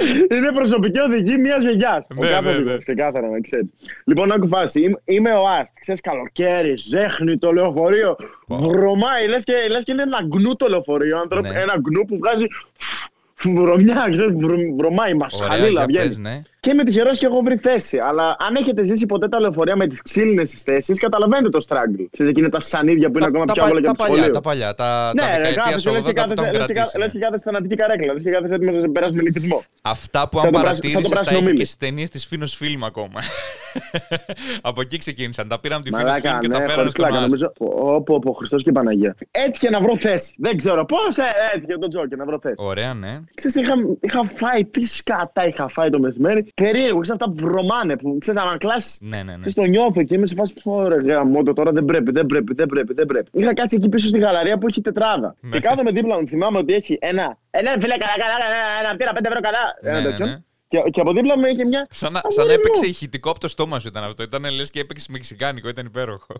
Είναι, 0.00 0.34
είναι 0.36 0.52
προσωπική 0.54 0.98
οδηγή 1.00 1.36
μιας 1.38 1.62
γιαγιάς. 1.62 2.06
Ναι, 2.14 2.26
ο 2.26 2.30
κάθε 2.30 2.40
ναι, 2.44 2.50
ναι. 2.50 2.56
οδηγός, 2.56 2.82
ξεκάθαρα 2.82 3.28
να 3.28 3.40
ξέρεις. 3.40 3.66
Λοιπόν, 4.04 4.32
άκου 4.32 4.46
φάση. 4.48 4.80
Είμαι, 4.80 5.00
είμαι 5.04 5.32
ο 5.32 5.48
Αστ. 5.48 5.72
Ξέρεις, 5.80 6.00
καλοκαίρι, 6.00 6.74
ζέχνει 6.76 7.38
το 7.38 7.52
λεωφορείο. 7.52 8.16
Πω. 8.46 8.56
Βρωμάει. 8.56 9.28
Λες 9.28 9.44
και, 9.44 9.52
λες 9.70 9.84
και 9.84 9.92
είναι 9.92 10.02
ένα 10.02 10.18
γκνού 10.26 10.56
το 10.56 10.66
λεωφορείο. 10.68 11.18
άνθρωπο, 11.18 11.48
Ναι. 11.48 11.58
Ένα 11.60 11.74
γκνού 11.80 12.04
που 12.04 12.16
βγάζει 12.16 12.46
φ- 12.74 13.08
φ- 13.34 13.48
βρωμιά. 13.58 14.08
Ξέρεις, 14.12 14.36
βρω- 14.36 14.74
βρωμάει, 14.76 14.98
Ωραία, 14.98 15.16
μασχαλίλα 15.16 15.68
για 15.70 15.84
βγαίνει. 15.86 16.06
πες, 16.06 16.18
ναι. 16.18 16.42
Και 16.66 16.72
είμαι 16.72 16.84
τυχερός 16.84 17.18
και 17.18 17.26
έχω 17.26 17.40
βρει 17.42 17.56
θέση. 17.56 17.98
Αλλά 17.98 18.36
αν 18.38 18.54
έχετε 18.54 18.84
ζήσει 18.84 19.06
ποτέ 19.06 19.28
τα 19.28 19.40
λεωφορεία 19.40 19.76
με 19.76 19.86
τις 19.86 20.02
ξύλινες 20.02 20.50
τι 20.50 20.56
θέσεις, 20.56 20.98
καταλαβαίνετε 20.98 21.48
το 21.48 21.64
struggle. 21.68 22.06
Ξέρετε, 22.10 22.34
εκείνα 22.34 22.48
τα 22.48 22.60
σανίδια 22.60 23.10
που 23.10 23.16
είναι 23.18 23.26
ακόμα 23.26 23.44
Τα, 23.44 23.52
πιο 23.52 23.62
τα, 23.62 23.68
άβολα 23.68 23.80
και 23.80 23.86
τα 23.86 23.90
από 23.92 23.98
το 24.02 24.04
παλιά, 24.08 24.22
σχολείο. 24.22 24.34
τα 24.34 24.40
παλιά, 24.48 24.74
τα, 24.74 25.12
τα 25.16 25.26
Ναι, 25.26 25.36
ρε, 25.36 25.42
δεκαετία 25.42 25.62
κάθεσαι, 25.62 25.90
λες 25.90 26.00
80 26.00 26.04
και 26.04 26.12
που 26.12 26.14
τα 26.14 26.22
κάθεσαι- 26.22 26.44
έχουν 26.44 26.58
λες 26.58 26.66
και 26.66 26.72
κρατήσει. 26.72 26.92
κα- 26.92 26.98
λες 27.02 27.12
και 27.12 27.18
κάθεσαι 27.18 27.42
θανατική 27.46 27.74
καρέκλα. 27.76 28.12
Λες 28.12 28.22
και 28.22 28.30
κάθεσαι 28.30 28.54
έτοιμος 28.54 28.74
να 28.74 28.80
σε 28.80 28.88
περάσει 28.88 29.14
με 29.14 29.22
λυκισμό. 29.22 29.64
Αυτά 29.82 30.28
που 30.28 30.36
Σαν 30.38 30.46
αν 30.46 30.52
το 30.52 30.60
πράσι- 30.60 30.90
σαν 30.90 31.02
το 31.02 31.08
παρατήρησες 31.08 31.08
τα 31.08 31.14
πράσινο 31.14 31.36
έχει 31.38 31.44
μήλι. 31.46 31.56
και 31.58 31.64
στι 31.64 31.76
ταινίε 31.86 32.08
της 32.08 32.26
Φίνος 32.26 32.54
Φιλμ 32.56 32.84
ακόμα. 32.84 33.20
Από 34.68 34.80
εκεί 34.80 34.96
ξεκίνησαν. 34.98 35.48
Τα 35.48 35.60
πήραν 35.60 35.82
τη 35.82 35.88
Φίνος 35.90 36.02
Μαλάκα, 36.02 36.28
Φιλμ 36.28 36.40
και 36.40 36.48
τα 36.48 36.58
ναι, 36.58 36.64
φέρανε 36.64 36.78
χωρίς 36.78 36.92
στον 36.92 37.04
πλάκα. 37.06 37.16
Άστ. 37.24 37.26
Νομίζω. 37.28 37.52
Όπω, 37.96 38.14
όπω, 38.14 38.32
Χριστός 38.32 38.62
και 38.62 38.70
η 38.70 38.72
Παναγία. 38.72 39.14
Έτυχε 39.30 39.70
να 39.70 39.80
βρω 39.80 39.96
θέση. 39.96 40.34
Δεν 40.38 40.56
ξέρω 40.56 40.84
πώς. 40.84 41.16
Ε, 41.16 41.22
έτυχε 41.54 41.78
τον 41.78 41.88
Τζόκερ 41.90 42.18
να 42.18 42.24
βρω 42.24 42.38
θέση. 42.42 42.54
Ωραία, 42.58 42.94
ναι. 42.94 43.20
Ξέρεις, 43.34 43.56
είχα, 43.56 43.74
είχα 44.00 44.24
φάει, 44.24 44.64
τι 44.64 44.80
σκατά 44.86 45.46
είχα 45.46 45.68
φάει 45.68 45.90
το 45.90 45.98
μεσημέρι. 45.98 46.46
Περίεργο, 46.62 47.00
ξέρεις 47.00 47.22
αυτά 47.22 47.32
που 47.32 47.46
βρωμάνε, 47.46 47.96
που 47.96 48.18
ξέρεις, 48.20 48.40
αν 48.40 48.58
κλάσει. 48.58 48.98
Ναι, 49.00 49.16
ναι, 49.16 49.22
ναι. 49.22 49.36
Ξέρεις, 49.36 49.54
το 49.54 49.62
νιώθω 49.62 50.02
και 50.02 50.14
είμαι 50.14 50.26
σε 50.26 50.34
φάση 50.34 50.54
που 50.54 50.72
ωραία 50.72 51.00
γαμώτο 51.00 51.52
τώρα 51.52 51.72
δεν 51.72 51.84
πρέπει, 51.84 52.10
δεν 52.12 52.26
πρέπει, 52.26 52.54
δεν 52.54 52.66
πρέπει, 52.66 52.94
δεν 52.94 53.06
πρέπει. 53.06 53.30
Είχα 53.32 53.54
κάτσει 53.54 53.76
εκεί 53.76 53.88
πίσω 53.88 54.08
στη 54.08 54.18
γαλαρία 54.18 54.58
που 54.58 54.66
έχει 54.66 54.80
τετράδα. 54.80 55.34
Ναι. 55.40 55.50
Και 55.50 55.60
κάθομαι 55.60 55.90
δίπλα 55.90 56.20
μου, 56.20 56.28
θυμάμαι 56.28 56.58
ότι 56.58 56.74
έχει 56.74 56.98
ένα. 57.00 57.38
Ένα 57.50 57.70
φίλε, 57.70 57.96
καλά, 57.96 58.14
καλά, 58.18 58.34
ένα, 58.46 58.88
ένα 58.88 58.96
πήρα 58.96 59.12
πέντε 59.12 59.28
ευρώ 59.28 59.40
καλά. 59.40 59.58
Ένα 59.80 60.00
Ναι, 60.00 60.08
ναι, 60.08 60.10
τέτοιο. 60.10 60.44
Ναι. 60.72 60.80
Και, 60.82 60.90
και 60.90 61.00
από 61.00 61.12
δίπλα 61.12 61.38
μου 61.38 61.44
είχε 61.46 61.64
μια. 61.64 61.86
Σαν 61.90 62.12
να, 62.12 62.18
Α, 62.18 62.22
σαν 62.28 62.46
να 62.46 62.52
μωρή 62.52 62.56
μου. 62.58 62.64
έπαιξε 62.66 62.86
ηχητικό 62.86 63.30
από 63.30 63.40
το 63.40 63.48
στόμα 63.48 63.78
σου 63.78 63.88
ήταν 63.88 64.04
αυτό. 64.04 64.22
Ήταν 64.22 64.44
λες 64.54 64.70
και 64.70 64.80
έπαιξε 64.80 65.06
μεξικάνικο, 65.10 65.68
ήταν 65.68 65.86
υπέροχο. 65.86 66.34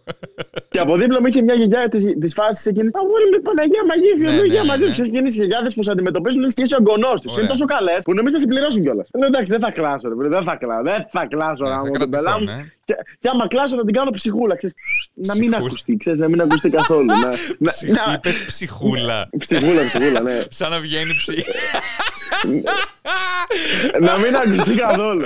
Και 0.69 0.79
από 0.79 0.97
δίπλα 0.97 1.21
μου 1.21 1.27
είχε 1.27 1.43
μια 1.43 1.55
γιαγιά 1.55 1.89
της 1.89 2.05
της 2.21 2.33
φάσης 2.35 2.67
εκείνη. 2.67 2.91
Αγόρι 2.93 3.25
με 3.33 3.39
Παναγία 3.39 3.83
μαζί, 3.91 4.09
Ναι, 4.17 4.31
βιολογία 4.31 4.63
ναι, 4.63 4.69
μαζί. 4.69 4.85
ναι. 4.85 4.91
Ξέρεις, 4.93 5.11
εκείνες 5.13 5.33
οι 5.35 5.37
γιαγιάδες 5.37 5.75
που 5.75 5.83
σε 5.83 5.91
αντιμετωπίζουν 5.91 6.41
λες 6.41 6.55
και 6.55 6.63
είσαι 6.63 6.77
ο 6.77 6.83
γονός 6.87 7.21
τους. 7.21 7.33
Ωραία. 7.33 7.43
Είναι 7.45 7.53
τόσο 7.53 7.65
καλές 7.65 7.99
που 8.05 8.15
νομίζω 8.15 8.35
θα 8.35 8.41
συμπληρώσουν 8.41 8.83
κιόλας. 8.83 9.09
Λέω 9.19 9.27
εντάξει, 9.27 9.51
δεν 9.51 9.61
θα 9.61 9.71
κλάσω, 9.71 10.09
ρε, 10.09 10.15
φίλε, 10.17 10.29
δεν 10.29 10.43
θα 10.43 10.57
κλάσω, 10.57 10.83
δεν 10.83 11.07
θα 11.11 11.27
κλάσω, 11.27 11.63
Ναι, 11.65 11.69
ρε, 11.69 11.75
θα 11.75 11.81
άμα 11.81 11.91
την 11.91 11.93
κρατηθώ, 11.93 12.23
πελά 12.23 12.39
μου. 12.39 12.45
ναι. 12.45 12.65
Και, 12.85 12.95
και 13.21 13.29
άμα 13.33 13.47
κλάσω 13.47 13.77
θα 13.77 13.85
την 13.85 13.95
κάνω 13.95 14.11
ψυχούλα, 14.11 14.57
ξέρεις, 14.57 14.75
να 15.15 15.35
μην 15.35 15.43
Ψυχούλα. 15.51 15.57
ακουστεί, 15.67 15.97
ξέρεις, 15.97 16.19
να 16.21 16.29
μην 16.29 16.41
ακουστεί 16.41 16.69
καθόλου. 16.71 17.05
να, 17.05 17.19
να, 17.19 17.71
Ψυχ- 17.73 17.93
να- 17.93 18.13
Είπες 18.17 18.45
ψυχούλα. 18.45 19.29
Ψυχούλα, 19.39 19.83
ψυχούλα, 19.87 20.21
ναι. 20.21 20.41
Σαν 20.49 20.71
να 20.71 20.81
βγαίνει 20.81 21.15
ψυχ. 21.15 21.45
να 24.01 24.19
μην 24.19 24.37
ακουστεί 24.37 24.75
καθόλου. 24.75 25.25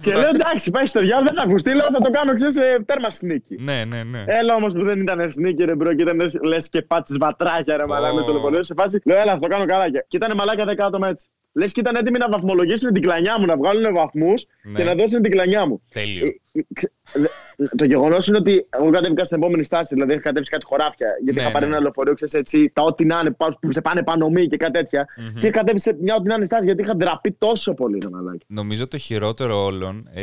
και 0.00 0.12
λέω 0.12 0.28
εντάξει, 0.34 0.70
πάει 0.70 0.86
στο 0.86 1.00
διάολο, 1.00 1.24
δεν 1.26 1.34
θα 1.36 1.42
ακουστεί, 1.42 1.74
λέω 1.74 1.88
θα 1.92 1.98
το 1.98 2.10
κάνω 2.10 2.34
ξέρεις, 2.34 2.56
ε, 2.56 2.82
τέρμα 2.86 3.10
sneaky. 3.10 3.56
Ναι, 3.60 3.84
ναι, 3.84 4.02
ναι. 4.02 4.24
Έλα 4.26 4.54
όμως 4.54 4.72
που 4.72 4.84
δεν 4.84 5.00
ήταν 5.00 5.32
sneaky, 5.32 5.64
ρε 5.64 5.74
bro, 5.74 5.94
και 5.94 6.02
ήταν 6.02 6.30
λες 6.42 6.68
και 6.68 6.82
πάτησε 6.82 7.14
βατράχια, 7.20 7.76
ρε 7.76 7.86
μαλάκα 7.86 8.14
με 8.14 8.22
το 8.22 8.32
λεωφορείο 8.32 8.62
σε 8.62 8.74
φάση. 8.76 9.00
Λέω, 9.04 9.18
έλα, 9.20 9.32
θα 9.32 9.38
το 9.38 9.46
κάνω 9.48 9.64
καλά. 9.64 9.90
Και 9.90 10.04
και 10.08 10.16
ήταν 10.16 10.32
μαλάκα 10.36 10.64
10 10.64 10.74
άτομα 10.78 11.08
έτσι. 11.08 11.26
Λες 11.54 11.72
και 11.72 11.80
ήταν 11.80 11.94
έτοιμοι 11.94 12.18
να 12.18 12.28
βαθμολογήσουν 12.28 12.92
την 12.92 13.02
κλανιά 13.02 13.38
μου, 13.38 13.46
να 13.46 13.56
βγάλουν 13.56 13.94
βαθμούς 13.94 14.44
Ναι. 14.62 14.78
και 14.78 14.84
να 14.84 14.94
δώσουν 14.94 15.22
την 15.22 15.30
κλανιά 15.30 15.66
μου. 15.66 15.82
Τέλειο. 15.92 16.32
Ε, 16.52 16.58
ε, 16.58 16.62
ξε- 16.74 16.92
δε- 17.12 17.66
Το 17.76 17.84
γεγονός 17.84 18.26
είναι 18.26 18.36
ότι 18.36 18.66
εγώ 18.70 18.90
κατέβηκα 18.90 19.24
στην 19.24 19.38
επόμενη 19.38 19.64
στάση, 19.64 19.94
δηλαδή 19.94 20.12
είχα 20.12 20.20
κατέβει 20.22 20.46
κάτι 20.46 20.64
χωράφια. 20.64 21.08
Γιατί 21.24 21.34
Ναι, 21.38 21.42
είχα 21.42 21.50
πάρει 21.52 21.64
ναι. 21.64 21.70
ένα 21.70 21.80
λεωφορείο, 21.80 22.14
ξέρεις 22.14 22.34
έτσι, 22.34 22.70
τα 22.74 22.82
ό,τι 22.82 23.04
να 23.04 23.18
είναι 23.20 23.30
πα- 23.30 23.58
που 23.60 23.72
σε 23.72 23.80
πάνε 23.80 24.02
πάνω 24.02 24.28
μη 24.28 24.46
και 24.46 24.56
κάτι 24.56 24.72
τέτοια. 24.72 25.06
Μμμ. 25.16 25.40
Και 25.40 25.50
κατέβει 25.50 25.80
σε 25.80 25.96
μια 26.00 26.14
ό,τι 26.14 26.28
να 26.28 26.34
είναι 26.34 26.44
στάση, 26.44 26.64
γιατί 26.64 26.82
είχα 26.82 26.96
ντραπεί 26.96 27.32
τόσο 27.32 27.74
πολύ, 27.74 27.98
ρε 28.02 28.08
μαλάκα. 28.08 28.44
Νομίζω 28.46 28.88
το 28.88 28.98
χειρότερο 28.98 29.64
όλων 29.64 30.08
ε, 30.14 30.22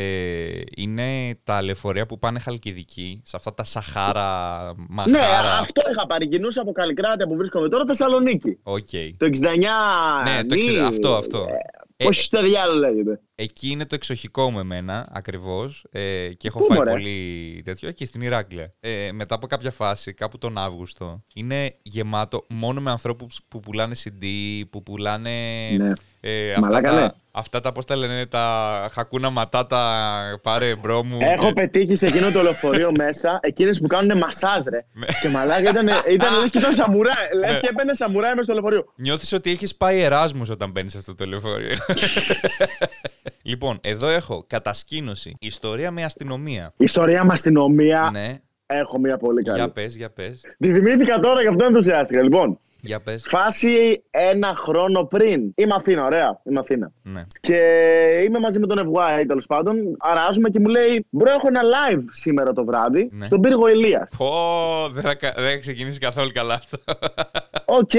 είναι 0.75 1.37
τα 1.43 1.61
λεωφορεία 1.61 2.05
που 2.05 2.19
πάνε 2.19 2.39
Χαλκιδική, 2.39 3.21
σε 3.25 3.35
αυτά 3.35 3.53
τα 3.53 3.63
Σαχάρα, 3.63 4.57
Ναι, 4.77 4.85
Μαχάρα. 4.89 5.57
αυτό 5.59 5.81
είχα 5.91 6.07
πάρει. 6.07 6.27
Κινούσα 6.27 6.61
από 6.61 6.71
Καλλικράτεια 6.71 7.27
που 7.27 7.35
βρίσκομαι 7.35 7.69
τώρα 7.69 7.83
Θεσσαλονίκη. 7.87 8.57
Οκ. 8.63 8.87
Το 9.17 9.25
69. 9.25 10.23
Ναι, 10.23 10.43
το 10.45 10.55
νη, 10.55 10.61
ξέρω, 10.61 10.85
αυτό, 10.85 11.15
αυτό. 11.15 11.37
Ε, 11.37 11.87
Πώς 12.03 12.25
στο 12.25 12.41
διάολο 12.41 12.79
λέγεται. 12.79 13.21
Εκεί 13.35 13.69
είναι 13.69 13.85
το 13.85 13.95
εξοχικό 13.95 14.51
με 14.51 14.59
εμένα, 14.59 15.07
ακριβώς. 15.11 15.85
Ε, 15.91 16.29
και 16.33 16.47
έχω 16.47 16.59
Πού, 16.59 16.65
φάει 16.65 16.77
μωρέ; 16.77 16.91
πολύ 16.91 17.61
τέτοιο. 17.63 17.87
Εκεί 17.87 18.05
στην 18.05 18.21
Ηράκλεια. 18.21 18.73
Ε, 18.79 19.11
μετά 19.11 19.35
από 19.35 19.47
κάποια 19.47 19.71
φάση, 19.71 20.13
κάπου 20.13 20.37
τον 20.37 20.57
Αύγουστο, 20.57 21.23
είναι 21.33 21.75
γεμάτο 21.81 22.45
μόνο 22.49 22.81
με 22.81 22.91
ανθρώπους 22.91 23.39
που 23.47 23.59
πουλάνε 23.59 23.95
CD, 24.03 24.25
που 24.69 24.83
πουλάνε. 24.83 25.69
Ναι. 25.77 25.93
Ε, 26.21 26.49
αυτά, 26.49 26.61
Μαλάκα, 26.61 26.89
τα, 26.89 27.01
ναι. 27.01 27.07
αυτά 27.31 27.59
τα, 27.59 27.71
πώς 27.71 27.85
τα 27.85 27.95
λένε, 27.95 28.25
τα 28.25 28.87
hakuna 28.91 29.29
matata, 29.29 30.13
πάρε 30.43 30.75
bro 30.75 31.03
μου. 31.03 31.17
Έχω 31.21 31.47
Ε, 31.47 31.51
πετύχει 31.53 31.95
σε 31.95 32.07
εκείνο 32.07 32.31
το 32.31 32.41
λεωφορείο 32.41 32.91
μέσα 33.03 33.39
εκείνες 33.41 33.79
που 33.79 33.87
κάνουν 33.87 34.17
μασάζ, 34.17 34.63
ρε. 34.69 34.85
Ναι. 34.93 35.05
και 35.21 35.27
μαλάκα 35.29 35.69
ήταν, 35.69 35.87
ήταν 36.15 36.39
λες 36.39 36.51
και 36.51 36.57
ήταν 36.57 36.73
σαμουράι. 36.73 37.13
Λες 37.39 37.51
Ναι. 37.51 37.59
και 37.59 37.67
έπαιρνε 37.71 37.93
σαμουράι 37.93 38.31
μέσα 38.31 38.43
στο 38.43 38.53
λεωφορείο. 38.53 38.85
Νιώθεις 38.95 39.33
ότι 39.33 39.51
έχεις 39.51 39.75
πάει 39.75 39.99
Εράσμους 40.01 40.49
όταν 40.49 40.71
μπαίνεις 40.71 40.91
σε 40.91 40.97
αυτό 40.97 41.15
το 41.15 41.25
λεωφορείο. 41.25 41.77
λοιπόν, 43.41 43.79
εδώ 43.83 44.07
έχω 44.07 44.43
κατασκήνωση, 44.47 45.33
ιστορία 45.39 45.91
με 45.91 46.03
αστυνομία. 46.03 46.73
Ιστορία 46.77 47.23
με 47.23 47.33
αστυνομία. 47.33 48.09
Ναι, 48.11 48.37
Έχω 48.71 48.99
μία 48.99 49.17
πολύ 49.17 49.43
καλή. 49.43 49.57
για 49.57 49.69
πες, 49.69 49.95
για 49.95 50.09
πες, 50.09 50.41
Τη 50.59 50.73
θυμήθηκα 50.73 51.19
τώρα, 51.19 51.41
γι' 51.41 51.47
αυτό 51.47 51.65
ενθουσιάστηκα. 51.65 52.21
Λοιπόν, 52.21 52.59
για 52.81 53.01
πες. 53.01 53.23
φάση 53.27 54.03
ένα 54.11 54.53
χρόνο 54.55 55.03
πριν. 55.03 55.41
Είμαι 55.55 55.73
Αθήνα, 55.75 56.05
ωραία. 56.05 56.41
Είμαι 56.43 56.59
Αθήνα. 56.59 56.91
Ναι. 57.03 57.23
Και 57.39 57.57
είμαι 58.25 58.39
μαζί 58.39 58.59
με 58.59 58.67
τον 58.67 58.91
FY 58.93 59.23
τέλος 59.27 59.45
πάντων. 59.45 59.75
Αράζουμε 59.99 60.49
και 60.49 60.59
μου 60.59 60.67
λέει: 60.67 61.05
Bro, 61.09 61.29
έχω 61.31 61.47
ένα 61.47 61.61
live 61.61 62.03
σήμερα 62.11 62.53
το 62.53 62.65
βράδυ 62.65 63.09
Ναι. 63.11 63.25
στον 63.25 63.39
Πύργο 63.41 63.67
Ηλείας. 63.67 64.09
Πω, 64.17 64.29
δεν 64.91 65.03
θα, 65.03 65.15
κα- 65.15 65.33
δεν 65.37 65.49
θα 65.51 65.57
ξεκινήσει 65.57 65.99
καθόλου 65.99 66.29
καλά 66.33 66.53
αυτό. 66.53 66.77
OK, 67.69 67.91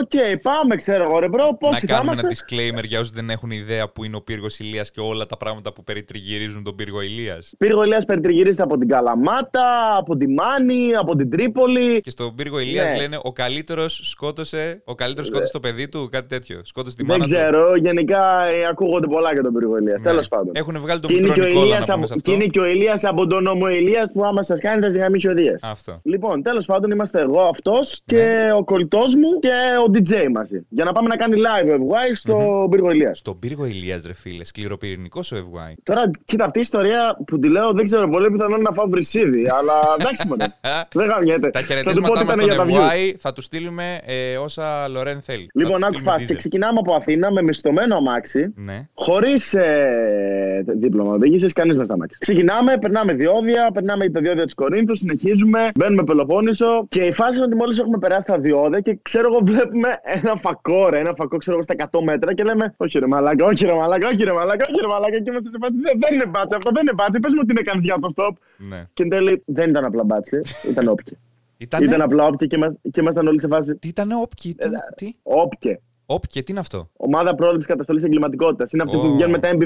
OK, 0.00 0.40
πάμε, 0.42 0.76
ξέρω 0.76 1.02
εγώ, 1.04 1.18
ρε 1.18 1.28
bro. 1.28 1.44
να 1.44 1.54
Πόσοι 1.54 1.86
θα 1.86 1.92
κάνουμε 1.94 2.12
είμαστε. 2.20 2.26
ένα 2.56 2.78
disclaimer 2.80 2.84
για 2.84 2.98
όσους 2.98 3.12
δεν 3.12 3.30
έχουν 3.30 3.50
ιδέα 3.50 3.88
που 3.88 4.04
είναι 4.04 4.16
ο 4.16 4.20
Πύργος 4.20 4.58
Ηλείας 4.58 4.90
και 4.90 5.00
όλα 5.00 5.26
τα 5.26 5.36
πράγματα 5.36 5.72
που 5.72 5.84
περιτριγυρίζουν 5.84 6.62
τον 6.64 6.74
Πύργο 6.74 7.00
Ηλείας. 7.02 7.54
Πύργο 7.58 7.84
Ηλίας 7.84 8.04
περιτριγυρίζεται 8.04 8.62
από 8.62 8.78
την 8.78 8.88
Καλαμάτα, 8.88 9.96
από 9.96 10.16
τη 10.16 10.26
Μάνη, 10.28 10.94
από 10.94 11.16
την 11.16 11.30
Τρίπολη. 11.30 12.00
Και 12.00 12.10
στον 12.10 12.34
πύργο 12.34 12.58
Ηλίας 12.58 12.90
Ναι. 12.90 12.96
λένε 12.96 13.18
ο 13.22 13.32
καλύτερος 13.32 14.00
σκότωσε, 14.10 14.82
ο 14.84 14.94
καλύτερος 14.94 15.28
σκότωσε 15.28 15.52
το 15.52 15.60
παιδί 15.60 15.88
του, 15.88 16.08
κάτι 16.12 16.28
τέτοιο. 16.28 16.60
Σκότωσε 16.64 16.96
τη 16.96 17.04
Δεν 17.04 17.18
μάνα 17.18 17.24
του. 17.30 17.34
ξέρω, 17.34 17.76
γενικά 17.76 18.42
ε, 18.44 18.66
ακούγονται 18.70 19.06
πολλά 19.06 19.32
για 19.32 19.42
τον 19.42 19.52
πύργο 19.52 19.76
Ηλίας. 19.78 20.00
Ναι. 20.00 20.08
Τέλος 20.08 20.28
πάντων. 20.28 20.50
Έχουν 20.54 20.78
βγάλει 20.78 21.00
τον 21.00 21.10
Και 21.10 21.16
είναι, 21.16 21.22
μικρό 21.28 21.34
και, 21.42 21.48
ο 21.48 21.48
Νικόλα 21.48 21.64
Ηλίας 21.66 21.86
να 21.86 21.94
πούμε 21.94 21.96
από, 21.96 22.06
σε 22.06 22.14
αυτό. 22.14 22.30
και 22.30 22.36
είναι 22.36 22.46
και 22.46 22.60
ο 22.60 22.66
Ηλίας 22.66 23.04
από 23.04 23.26
τον 23.26 23.42
νόμο 23.42 23.68
Ηλίας 23.68 24.10
που 24.12 24.24
άμα 24.24 24.42
σας 24.42 24.60
κάνει 24.60 24.80
θα 24.82 24.88
ζυγαμίσει 24.88 25.28
ο 25.28 25.34
Δίας. 25.34 25.62
Αυτό. 25.62 26.00
Λοιπόν, 26.02 26.42
τέλος 26.42 26.64
πάντων 26.66 26.90
είμαστε 26.90 27.20
εγώ 27.20 27.40
αυτός 27.40 28.00
και 28.04 28.16
Ναι. 28.16 28.52
ο 28.52 28.64
κολλητός 28.64 29.14
μου 29.18 29.38
και 29.38 29.52
ο 29.86 29.90
DJ 29.92 30.28
μαζί. 30.30 30.66
Για 30.68 30.84
να 30.84 30.92
πάμε 30.92 31.08
να 31.08 31.16
κάνει 31.16 31.34
live 31.36 31.78
ο 31.78 31.86
FY 31.88 32.12
στο 32.14 32.66
πύργο 32.70 32.90
Ηλίας. 32.90 33.18
Στον 33.18 33.38
πύργο 33.38 33.66
Ηλίας, 33.66 34.06
ρε 34.06 34.14
φίλε, 34.14 34.44
σκληροπυρηνικός 34.44 35.32
ο 35.32 35.36
FY. 35.36 35.72
Τώρα, 35.82 36.10
κοίτα, 36.24 36.44
αυτή 36.44 36.58
η 36.58 36.60
ιστορία 36.60 37.18
που 37.26 37.38
τη 37.38 37.48
λέω 37.48 37.72
δεν 37.72 37.84
ξέρω 37.84 38.08
πολύ 38.08 38.30
πιθανόν 38.30 38.60
να 38.60 38.72
φάω 38.72 38.86
βρυσίδι, 38.88 39.44
αλλά 39.58 39.72
εντάξει 39.98 40.26
μόνο. 40.26 40.44
δεν 41.00 41.08
γαμιέται. 41.08 41.50
Τα 41.50 41.60
Θα 41.60 41.66
του 41.66 41.66
πω 41.66 41.74
χαιρετίσματά 41.74 42.20
ότι 42.20 42.24
μας 42.24 42.34
ήταν 42.34 42.44
για 42.44 42.54
στον 42.54 42.68
τα 42.68 42.74
views. 42.74 43.10
FY 43.10 43.14
θα 43.18 43.32
τους 43.32 43.44
στείλουμε 43.44 44.00
ε, 44.04 44.36
όσα 44.36 44.88
Λορέν 44.88 45.22
θέλει. 45.22 45.48
Θα 45.52 45.60
Λοιπόν, 45.60 45.76
τους 45.76 45.84
άκου 45.84 45.92
στείλουμε 45.92 46.10
φάση. 46.10 46.26
Και 46.26 46.32
diesel. 46.32 46.36
ξεκινάμε 46.36 46.78
από 46.78 46.94
Αθήνα 46.94 47.32
με 47.32 47.42
μισθωμένο 47.42 47.96
αμάξι. 47.96 48.52
Ναι. 48.56 48.88
Χωρίς 48.94 49.54
ε, 49.54 50.64
δίπλωμα 50.66 51.12
οδήγησης, 51.12 51.52
κανείς 51.52 51.76
με 51.76 51.84
στα 51.84 51.96
μάξι. 51.96 52.18
Ξεκινάμε, 52.18 52.78
περνάμε 52.78 53.12
διόδια, 53.12 53.70
περνάμε 53.74 54.08
τα 54.08 54.20
διόδια 54.20 54.44
της 54.44 54.54
Κορίνθου, 54.54 54.96
συνεχίζουμε, 54.96 55.70
μπαίνουμε 55.74 56.04
Πελοπόννησο. 56.04 56.86
Και 56.88 57.02
η 57.02 57.12
φάση 57.12 57.34
είναι 57.34 57.44
ότι 57.44 57.54
μόλις 57.54 57.78
έχουμε 57.78 57.98
περάσει 57.98 58.26
τα 58.26 58.38
διόδια 58.38 58.80
και 58.80 58.98
ξέρω 59.08 59.26
εγώ, 59.32 59.40
βλέπουμε 59.50 59.90
ένα 60.02 60.36
φακό, 60.36 60.88
ρε, 60.88 60.98
ένα 60.98 61.12
φακό, 61.16 61.36
ξέρω 61.36 61.56
εγώ, 61.56 61.64
στα 61.68 61.74
100 61.90 62.00
μέτρα 62.04 62.34
και 62.34 62.42
λέμε 62.44 62.74
Όχι 62.76 62.98
ρε 62.98 63.06
μαλάκα, 63.06 63.44
όχι 63.46 63.64
ρε 63.66 63.74
μαλάκα, 63.74 64.08
όχι 64.08 64.24
ρε 64.24 64.32
μαλάκα, 64.32 64.64
όχι 64.70 64.80
ρε 64.80 64.86
μαλάκα. 64.88 65.16
Και 65.22 65.30
είμαστε 65.30 65.48
σε 65.48 65.56
φάση 65.60 65.74
δεν, 65.82 65.98
δεν 66.02 66.14
είναι 66.14 66.26
μπάτσε, 66.26 66.56
αυτό 66.56 66.70
δεν 66.74 66.82
είναι 66.82 66.92
μπάτσε. 66.92 67.18
Πες 67.20 67.32
μου 67.36 67.42
τι 67.44 67.50
είναι 67.52 67.62
κάνει 67.62 67.80
για 67.82 67.96
το 68.00 68.08
stop. 68.16 68.32
ναι. 68.56 68.84
Και 68.94 69.02
εν 69.02 69.08
τέλει 69.08 69.42
δεν 69.46 69.70
ήταν 69.70 69.84
απλά 69.84 70.04
μπάτσε, 70.04 70.40
ήταν 70.70 70.88
όπκε. 70.88 71.18
Ήτανε... 71.60 71.84
Ήταν 71.84 72.00
απλά 72.00 72.26
όπκε 72.26 72.46
και, 72.46 72.58
μας- 72.58 72.78
και 72.90 73.00
ήμασταν 73.00 73.26
όλοι 73.26 73.40
σε 73.40 73.48
φάση 73.48 73.76
Τι 73.76 73.88
ήταν 73.88 74.12
όπκι, 74.22 74.54
τι, 74.54 74.66
Ε, 74.66 75.87
τι. 76.08 76.14
όπκε. 76.14 76.26
Όπκι, 76.28 76.42
τι 76.42 76.50
είναι 76.52 76.60
αυτό; 76.60 76.90
Ομάδα 76.96 77.34
πρόληψης 77.34 77.66
καταστολής 77.66 78.04
εγκληματικότητας. 78.04 78.72
Είναι 78.72 78.82
αυτοί 78.82 78.96
Ω. 78.96 79.00
που 79.00 79.12
βγαίνουν 79.14 79.30
με 79.30 79.38
τα 79.38 79.48
MB5. 79.48 79.56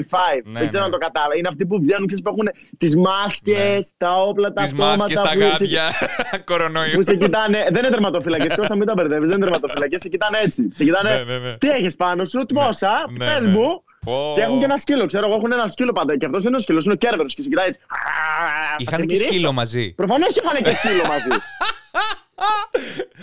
Ναι, 0.45 0.59
δεν 0.59 0.67
ξέρω 0.67 0.83
ναι. 0.83 0.85
αν 0.85 0.91
το 0.91 0.97
κατάλαβα. 0.97 1.37
Είναι 1.37 1.47
αυτοί 1.47 1.65
που 1.65 1.79
βγαίνουν 1.81 2.07
και 2.07 2.15
που 2.23 2.29
έχουν 2.29 2.49
τις 2.77 2.95
μάσκες, 2.95 3.73
Ναι. 3.75 3.79
τα 4.07 4.11
όπλα, 4.21 4.53
τα 4.53 4.61
Τις 4.61 4.71
αυτόματα. 4.71 4.97
μάσκες, 4.97 5.19
τα 5.19 5.29
που 5.33 5.39
σε- 5.39 5.47
γάντια, 5.49 5.83
κορονοϊού. 6.45 6.95
Που 6.95 7.03
σε 7.03 7.15
κοιτάνε. 7.15 7.59
δεν 7.71 7.75
είναι 7.83 7.89
τερματοφυλακέ. 7.89 8.47
Κώστα, 8.55 8.75
μην 8.75 8.85
τα 8.87 8.93
μπερδεύεις. 8.93 9.27
Δεν 9.27 9.37
είναι 9.37 9.45
τερματοφυλακέ. 9.45 9.97
Σε 9.99 10.07
κοιτάνε 10.09 10.37
έτσι. 10.43 10.69
Σε 10.75 10.83
κοιτάνε. 10.83 11.09
Ναι, 11.09 11.23
ναι, 11.23 11.37
ναι. 11.37 11.57
Τι 11.57 11.69
έχεις 11.69 11.95
πάνω 11.95 12.25
σου, 12.25 12.45
τμόσα, 12.45 13.05
ναι, 13.09 13.17
πε 13.25 13.39
ναι. 13.39 13.47
μου. 13.49 13.83
Πω. 14.05 14.33
Και 14.35 14.41
έχουν 14.41 14.59
και 14.59 14.65
ένα 14.65 14.77
σκύλο. 14.77 15.05
Ξέρω 15.05 15.25
εγώ, 15.27 15.35
έχουν 15.35 15.51
ένα 15.51 15.67
σκύλο 15.67 15.91
πάντα. 15.93 16.17
Και 16.17 16.25
αυτός 16.25 16.43
είναι 16.45 16.55
ο 16.55 16.59
σκύλος, 16.59 16.83
είναι 16.85 16.93
ο 16.93 16.97
κέρδος. 16.97 17.35
Και 17.35 17.41
σε 17.41 17.49
κοιτάει 17.49 17.67
έτσι. 17.67 17.79
Είχαν 18.77 19.05
και 19.05 19.15
σκύλο 19.15 19.51
μαζί. 19.51 19.93
Προφανώς 19.93 20.35
είχαν 20.35 20.63
και 20.63 20.73
σκύλο 20.73 21.03
μαζί. 21.07 21.27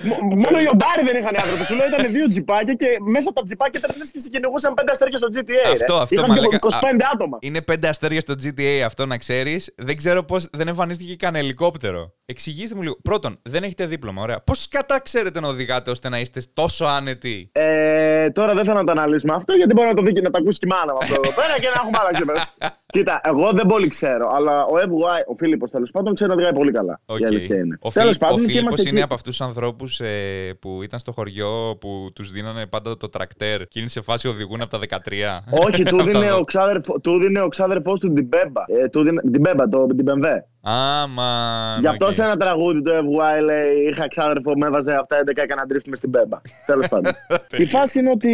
Μ- 0.08 0.20
Μόνο 0.44 0.56
οι 0.62 0.66
οντάρι 0.74 1.02
δεν 1.08 1.16
είχαν 1.20 1.34
οι 1.34 1.38
άνθρωποι. 1.42 1.64
Σου 1.64 1.74
λέω 1.74 1.86
ήταν 1.86 2.12
δύο 2.12 2.26
τζιπάκια 2.28 2.74
και 2.74 2.86
μέσα 3.14 3.28
από 3.28 3.38
τα 3.40 3.44
τζιπάκια 3.46 3.80
ήταν 3.84 3.96
λες 3.98 4.10
και 4.10 4.20
συγκυνηγούσαν 4.20 4.74
πέντε 4.74 4.90
αστέρια 4.90 5.18
στο 5.18 5.28
GTA. 5.34 5.62
ρε. 5.66 5.72
Αυτό, 5.72 5.94
αυτό, 5.94 6.14
Είχαν 6.14 6.28
μαλάκα. 6.28 6.58
25 6.60 7.06
άτομα. 7.14 7.38
Είναι 7.40 7.60
πέντε 7.62 7.88
αστέρια 7.88 8.20
στο 8.20 8.34
GTA 8.42 8.80
αυτό 8.86 9.06
να 9.06 9.16
ξέρεις. 9.18 9.72
Δεν 9.76 9.96
ξέρω 9.96 10.22
πώς 10.24 10.48
δεν 10.52 10.68
εμφανίστηκε 10.68 11.16
καν 11.16 11.34
ελικόπτερο. 11.34 12.12
Εξηγήστε 12.26 12.74
μου 12.74 12.82
λίγο. 12.82 12.96
Πρώτον, 13.02 13.38
δεν 13.42 13.62
έχετε 13.62 13.86
δίπλωμα. 13.86 14.22
Ωραία. 14.22 14.40
Πώς 14.40 14.68
κατά 14.68 15.00
ξέρετε 15.00 15.40
να 15.40 15.48
οδηγάτε 15.48 15.90
ώστε 15.90 16.08
να 16.08 16.18
είστε 16.20 16.42
τόσο 16.52 16.84
άνετοι; 16.84 17.48
Ε, 17.52 18.30
τώρα 18.30 18.54
δεν 18.54 18.64
θέλω 18.64 18.76
να 18.76 18.84
το 18.84 18.92
αναλύσουμε 18.92 19.34
αυτό 19.34 19.52
γιατί 19.52 19.72
μπορεί 19.74 19.88
να 19.88 19.94
το 19.94 20.02
δει 20.02 20.12
και 20.12 20.20
να 20.20 20.30
το 20.30 20.38
ακούσει 20.40 20.58
και 20.58 20.66
η 20.66 20.72
μάνα 20.74 20.92
μου 20.92 20.98
αυτό 21.02 21.14
εδώ 21.14 21.32
πέρα 21.34 21.54
και 21.60 21.66
να 21.66 21.72
έχουμε 21.76 21.98
άλλα 22.00 22.10
ξεπέρα. 22.10 22.44
Κοίτα, 22.94 23.20
εγώ 23.24 23.50
δεν 23.52 23.66
πολύ 23.66 23.88
ξέρω, 23.88 24.30
αλλά 24.34 24.64
ο 24.64 24.72
FY, 24.76 25.32
ο 25.32 25.34
Φίλιππος 25.38 25.70
τέλος 25.70 25.90
πάντων, 25.90 26.14
ξέρει 26.14 26.28
να 26.28 26.34
οδηγάει 26.34 26.52
πολύ 26.54 26.72
καλά. 26.72 27.00
Οκ. 27.06 27.18
Η 27.20 27.24
αλήθεια 27.24 27.56
είναι. 27.56 27.78
Ο, 27.80 27.90
Τέλος 27.90 28.16
Φίλιπ, 28.16 28.22
ο 28.22 28.26
πάντων, 28.26 28.36
και 28.38 28.42
Φίλιππος 28.52 28.62
είμαστε 28.62 28.88
είναι 28.88 28.98
εκεί. 28.98 29.08
Από 29.10 29.18
αυτούς 29.18 29.36
τους 29.36 29.46
ανθρώπους 29.46 30.00
ε, 30.00 30.54
που 30.60 30.82
ήταν 30.82 30.98
στο 30.98 31.12
χωριό 31.12 31.76
που 31.80 32.10
τους 32.14 32.30
δίνανε 32.30 32.66
πάντα 32.66 32.96
το 32.96 33.08
τρακτέρ 33.08 33.66
και 33.66 33.78
είναι 33.80 33.88
σε 33.88 34.00
φάση 34.00 34.28
οδηγούν 34.28 34.60
από 34.60 34.78
τα 34.78 35.00
13. 35.48 35.58
Όχι, 35.66 35.82
του 35.90 35.96
Αυτά 35.96 36.10
δίνει 36.12 36.26
εδώ. 36.26 36.36
ο, 36.36 36.40
ξάδερφο, 36.40 37.00
του 37.00 37.18
δίνει 37.18 37.38
ο 37.38 37.48
ξάδερφός 37.48 38.00
του 38.00 38.12
την 38.12 38.26
Μπέμπα. 38.26 38.62
Ε, 38.66 38.88
του 38.88 39.02
δίνει, 39.02 39.30
την 39.30 39.40
Μπέμπα, 39.40 39.68
το, 39.68 39.86
την 39.86 40.04
Μπεμβέ. 40.04 40.46
Άμα. 40.62 41.76
Γι' 41.80 41.86
αυτό 41.86 42.12
σε 42.12 42.22
ένα 42.22 42.36
τραγούδι 42.36 42.82
το 42.82 42.90
FY 42.96 43.42
λέει 43.42 43.72
Είχα 43.90 44.08
ξάδερφο, 44.08 44.52
με 44.56 44.66
έβαζε 44.66 44.94
αυτά 44.94 45.16
11 45.20 45.32
και 45.48 45.54
να 45.54 45.66
ντρίφτουμε 45.66 45.96
στην 45.96 46.08
Μπέμπα. 46.10 46.40
Τέλος 46.66 46.88
πάντων. 46.88 47.12
Η 47.56 47.64
φάση 47.64 47.98
είναι 47.98 48.10
ότι 48.10 48.32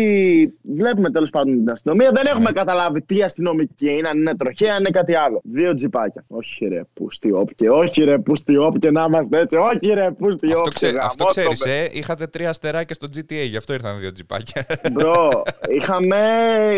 βλέπουμε 0.62 1.10
τέλος 1.10 1.30
πάντων 1.30 1.56
την 1.56 1.70
αστυνομία. 1.70 2.10
Δεν 2.12 2.22
Ναι. 2.24 2.30
έχουμε 2.30 2.52
καταλάβει 2.52 3.02
τι 3.02 3.22
αστυνομική 3.22 3.90
είναι, 3.96 4.08
αν 4.08 4.18
είναι 4.18 4.36
τροχέα, 4.36 4.72
αν 4.74 4.78
είναι 4.80 4.90
κάτι 4.90 5.14
άλλο. 5.14 5.40
Δύο 5.44 5.74
τζιπάκια. 5.74 6.24
Όχι 6.28 6.66
ρε, 6.68 6.80
πούστη 6.92 7.32
όπκε. 7.32 7.70
Όχι 7.70 8.02
ρε, 8.04 8.18
πούστη 8.18 8.56
όπκε 8.56 8.90
να 8.90 9.04
είμαστε 9.08 9.38
έτσι. 9.38 9.56
Όχι 9.56 9.92
ρε, 9.94 10.10
πούστη 10.10 10.46
Αυτό, 10.46 10.58
όπκε. 10.58 10.70
ξέ, 10.74 10.86
αυτό 10.86 10.98
γαμώτο 11.02 11.24
ξέρεις, 11.24 11.64
με. 11.64 11.72
ε. 11.72 11.88
Είχατε 11.92 12.26
τρία 12.26 12.48
αστεράκια 12.48 12.94
στο 12.94 13.08
GTA, 13.16 13.46
γι' 13.48 13.56
αυτό 13.56 13.72
ήρθαν 13.72 13.98
δύο 13.98 14.12
τζιπάκια. 14.12 14.66
Μπρο, 14.92 15.42
είχαμε 15.68 16.16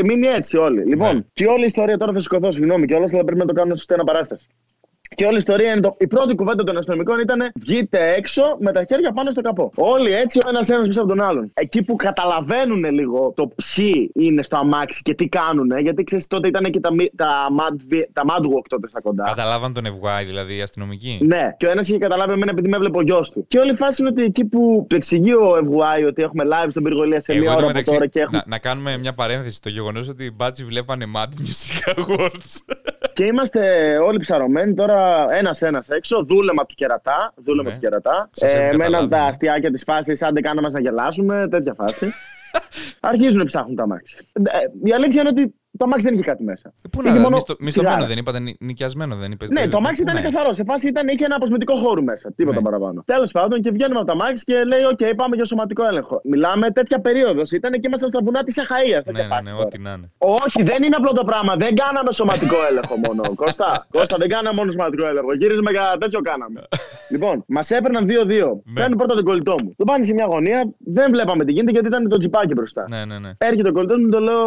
μείνει 0.05 0.27
έτσι 0.27 0.57
όλοι. 0.57 0.85
Λοιπόν, 0.85 1.15
Ναι. 1.17 1.23
και 1.33 1.47
όλη 1.47 1.63
η 1.63 1.67
ιστορία 1.67 1.97
τώρα 1.97 2.13
θα 2.13 2.21
σηκωθώ, 2.21 2.51
συγγνώμη 2.53 2.87
κιόλας, 2.87 3.13
αλλά 3.13 3.25
πρέπει 3.25 3.41
να 3.41 3.47
το 3.47 3.53
κάνω 3.53 3.75
σωστή 3.75 3.95
αναπαράσταση. 3.95 4.47
Και 5.15 5.25
όλη 5.25 5.35
η 5.35 5.39
ιστορία 5.39 5.73
είναι 5.73 5.81
το. 5.81 5.97
Η 5.99 6.07
πρώτη 6.07 6.35
κουβέντα 6.35 6.65
των 6.65 6.77
αστυνομικών 6.77 7.19
ήταν 7.19 7.51
βγείτε 7.61 8.15
έξω 8.17 8.43
με 8.61 8.73
τα 8.73 8.85
χέρια 8.85 9.13
πάνω 9.13 9.31
στο 9.31 9.41
καπό. 9.41 9.73
Όλοι 9.75 10.13
έτσι, 10.13 10.39
ο 10.47 10.49
ένας 10.49 10.69
ένας 10.69 10.87
πίσω 10.87 11.01
από 11.01 11.09
τον 11.09 11.23
άλλον. 11.23 11.51
Εκεί 11.55 11.83
που 11.83 11.97
καταλαβαίνουν 11.97 12.85
λίγο 12.85 13.33
το 13.37 13.51
ποιοι 13.57 14.11
είναι 14.15 14.43
στο 14.43 14.57
αμάξι 14.57 15.03
και 15.03 15.15
τι 15.15 15.29
κάνουν. 15.29 15.79
Γιατί 15.79 16.05
ξέρεις 16.05 16.27
τότε 16.27 16.49
ήταν 16.49 16.71
και 16.71 16.81
τα, 16.81 16.91
τα, 17.17 17.47
mad, 17.59 18.03
τα 18.13 18.23
mad 18.29 18.43
walk 18.43 18.65
τότε 18.69 18.89
στα 18.89 19.01
κοντά. 19.01 19.25
Καταλάβαν 19.25 19.73
τον 19.73 19.85
FY, 19.87 20.23
δηλαδή 20.25 20.57
οι 20.57 20.63
αστυνομικοί; 20.63 21.19
Ναι, 21.23 21.55
και 21.57 21.67
ο 21.67 21.71
ένας 21.71 21.89
είχε 21.89 21.99
καταλάβει 21.99 22.33
εμένα 22.33 22.51
επειδή 22.51 22.69
με 22.69 22.77
έβλεπε 22.77 22.99
ο 22.99 23.03
γιος 23.03 23.31
του. 23.31 23.45
Και 23.49 23.59
όλη 23.59 23.73
η 23.73 23.77
φάση 23.77 24.01
είναι 24.03 24.11
ότι 24.11 24.23
εκεί 24.23 24.45
που 24.45 24.87
το 24.89 24.97
εξηγεί 24.97 25.33
ο 25.33 25.55
FY 25.55 26.07
ότι 26.07 26.23
έχουμε 26.23 26.45
live 26.45 26.71
στον 26.71 26.83
πυργολία 26.83 27.21
σε 27.21 27.35
μία 27.35 27.55
ώρα 27.55 27.71
από 27.71 27.83
τώρα 27.83 28.07
και 28.07 28.21
έχουμε. 28.21 28.39
Να, 28.39 28.45
να 28.47 28.59
κάνουμε 28.59 28.97
μια 28.97 29.15
παρένθεση. 29.15 29.63
Το 29.63 29.69
γεγονός 29.69 30.09
ότι 30.09 30.25
οι 30.25 30.33
μπάτσι 30.35 30.65
βλέπανε 30.65 31.05
Mad 31.15 31.29
Music 31.43 31.95
Awards. 31.95 32.75
Και 33.19 33.25
είμαστε 33.25 33.97
όλοι 33.99 34.19
ψαρωμένοι 34.19 34.75
τώρα 34.75 35.27
ένα-ένα 35.31 35.85
έξω. 35.89 36.25
Δούλεμα 36.25 36.67
του 36.67 36.75
κερατά. 36.75 37.33
Δούλεμα 37.37 37.69
ναι. 37.69 37.75
του 37.75 37.81
κερατά. 37.81 38.31
Ε, 38.41 38.77
με 38.77 38.85
ένα 38.85 38.99
από 38.99 39.09
τα 39.09 39.23
αστιάκια 39.23 39.71
τη 39.71 39.79
φάση, 39.85 40.13
άντε 40.21 40.41
κάναμε 40.41 40.69
να 40.69 40.81
γελάσουμε. 40.81 41.49
Τέτοια 41.51 41.75
φάση. 41.75 42.13
Αρχίζουν 43.01 43.39
να 43.39 43.45
ψάχνουν 43.45 43.77
τα 43.77 43.87
μάξι. 43.87 44.27
Ε, 44.33 44.89
η 44.89 44.93
αλήθεια 44.93 45.21
είναι 45.21 45.31
ότι 45.31 45.55
το 45.79 45.85
αμάξι 45.85 46.07
δεν 46.07 46.15
είχε 46.15 46.23
κάτι 46.23 46.45
μέσα. 46.45 46.73
Ε, 46.83 46.89
πού 46.93 47.03
να 47.03 47.21
μόνο... 47.21 47.37
μισθωμένο 47.59 48.05
δεν 48.07 48.19
είπατε, 48.19 48.39
νοικιασμένο 48.59 49.15
δεν 49.17 49.31
είπες. 49.33 49.51
Ναι, 49.51 49.69
το 49.69 49.77
αμάξι 49.77 50.03
ήταν 50.03 50.15
ναι. 50.15 50.21
καθαρό. 50.21 50.53
Σε 50.53 50.65
φάση 50.65 50.89
ήταν, 50.89 51.09
είχε 51.09 51.25
ένα 51.25 51.37
αποσμητικό 51.37 51.75
χώρο 51.77 52.03
μέσα. 52.03 52.33
Τίποτα 52.37 52.57
ναι. 52.57 52.63
παραπάνω. 52.63 53.03
Τέλος 53.07 53.31
πάντων 53.31 53.61
και 53.61 53.71
βγαίνουμε 53.71 53.99
από 53.99 54.07
το 54.07 54.13
αμάξι 54.13 54.45
και 54.45 54.65
λέει: 54.65 54.83
OK, 54.83 54.99
okay, 55.01 55.13
πάμε 55.17 55.37
για 55.37 55.45
σωματικό 55.45 55.87
έλεγχο. 55.87 56.21
Μιλάμε 56.25 56.71
τέτοια 56.71 57.01
περίοδος. 57.01 57.51
Ήταν 57.51 57.73
και 57.73 57.89
μέσα 57.89 58.09
στα 58.09 58.21
βουνά 58.25 58.43
της 58.43 58.59
Αχαΐα. 58.59 59.03
Ναι, 59.07 59.23
ναι, 59.23 59.41
ναι, 59.43 59.53
ό,τι 59.61 59.79
να 59.79 59.93
είναι. 59.93 60.11
Όχι, 60.19 60.63
δεν 60.63 60.83
είναι 60.83 60.97
απλό 60.97 61.13
το 61.13 61.25
πράγμα. 61.25 61.55
Δεν 61.57 61.75
κάναμε 61.75 62.13
σωματικό 62.13 62.57
έλεγχο 62.71 62.97
μόνο. 62.97 63.23
Κώστα, 63.43 63.87
Κώστα, 63.91 64.17
δεν 64.17 64.29
κάναμε 64.29 64.57
μόνο 64.57 64.71
σωματικό 64.71 65.07
έλεγχο. 65.07 65.35
Γύρισμα 65.35 65.71
για 65.71 65.97
τέτοιο 66.01 66.21
κάναμε. 66.21 66.61
λοιπόν, 67.13 67.45
μας 67.47 67.71
έπαιρναν 67.71 68.07
2-2. 68.07 68.13
Παίρνουν 68.75 68.97
πρώτα 68.97 69.15
τον 69.15 69.25
κολλητό 69.25 69.55
μου. 69.65 69.75
Το 69.77 69.85
πάνε 69.85 70.05
σε 70.05 70.13
μια 70.13 70.27
γωνία, 70.31 70.73
δεν 70.79 71.11
βλέπαμε 71.11 71.45
τι 71.45 71.53
γίνεται 71.53 71.73
γιατί 71.73 71.87
ήταν 71.87 72.09
το 72.09 72.17
τζιπάκι 72.17 72.55
μπροστά. 72.55 72.85
Ναι, 72.89 73.05
ναι, 73.05 73.19
ναι. 73.19 73.31
Έρχεται 73.39 73.69
ο 73.69 73.73
κολλητός 73.73 73.99
μου, 74.01 74.09
το 74.09 74.21
λέω: 74.21 74.43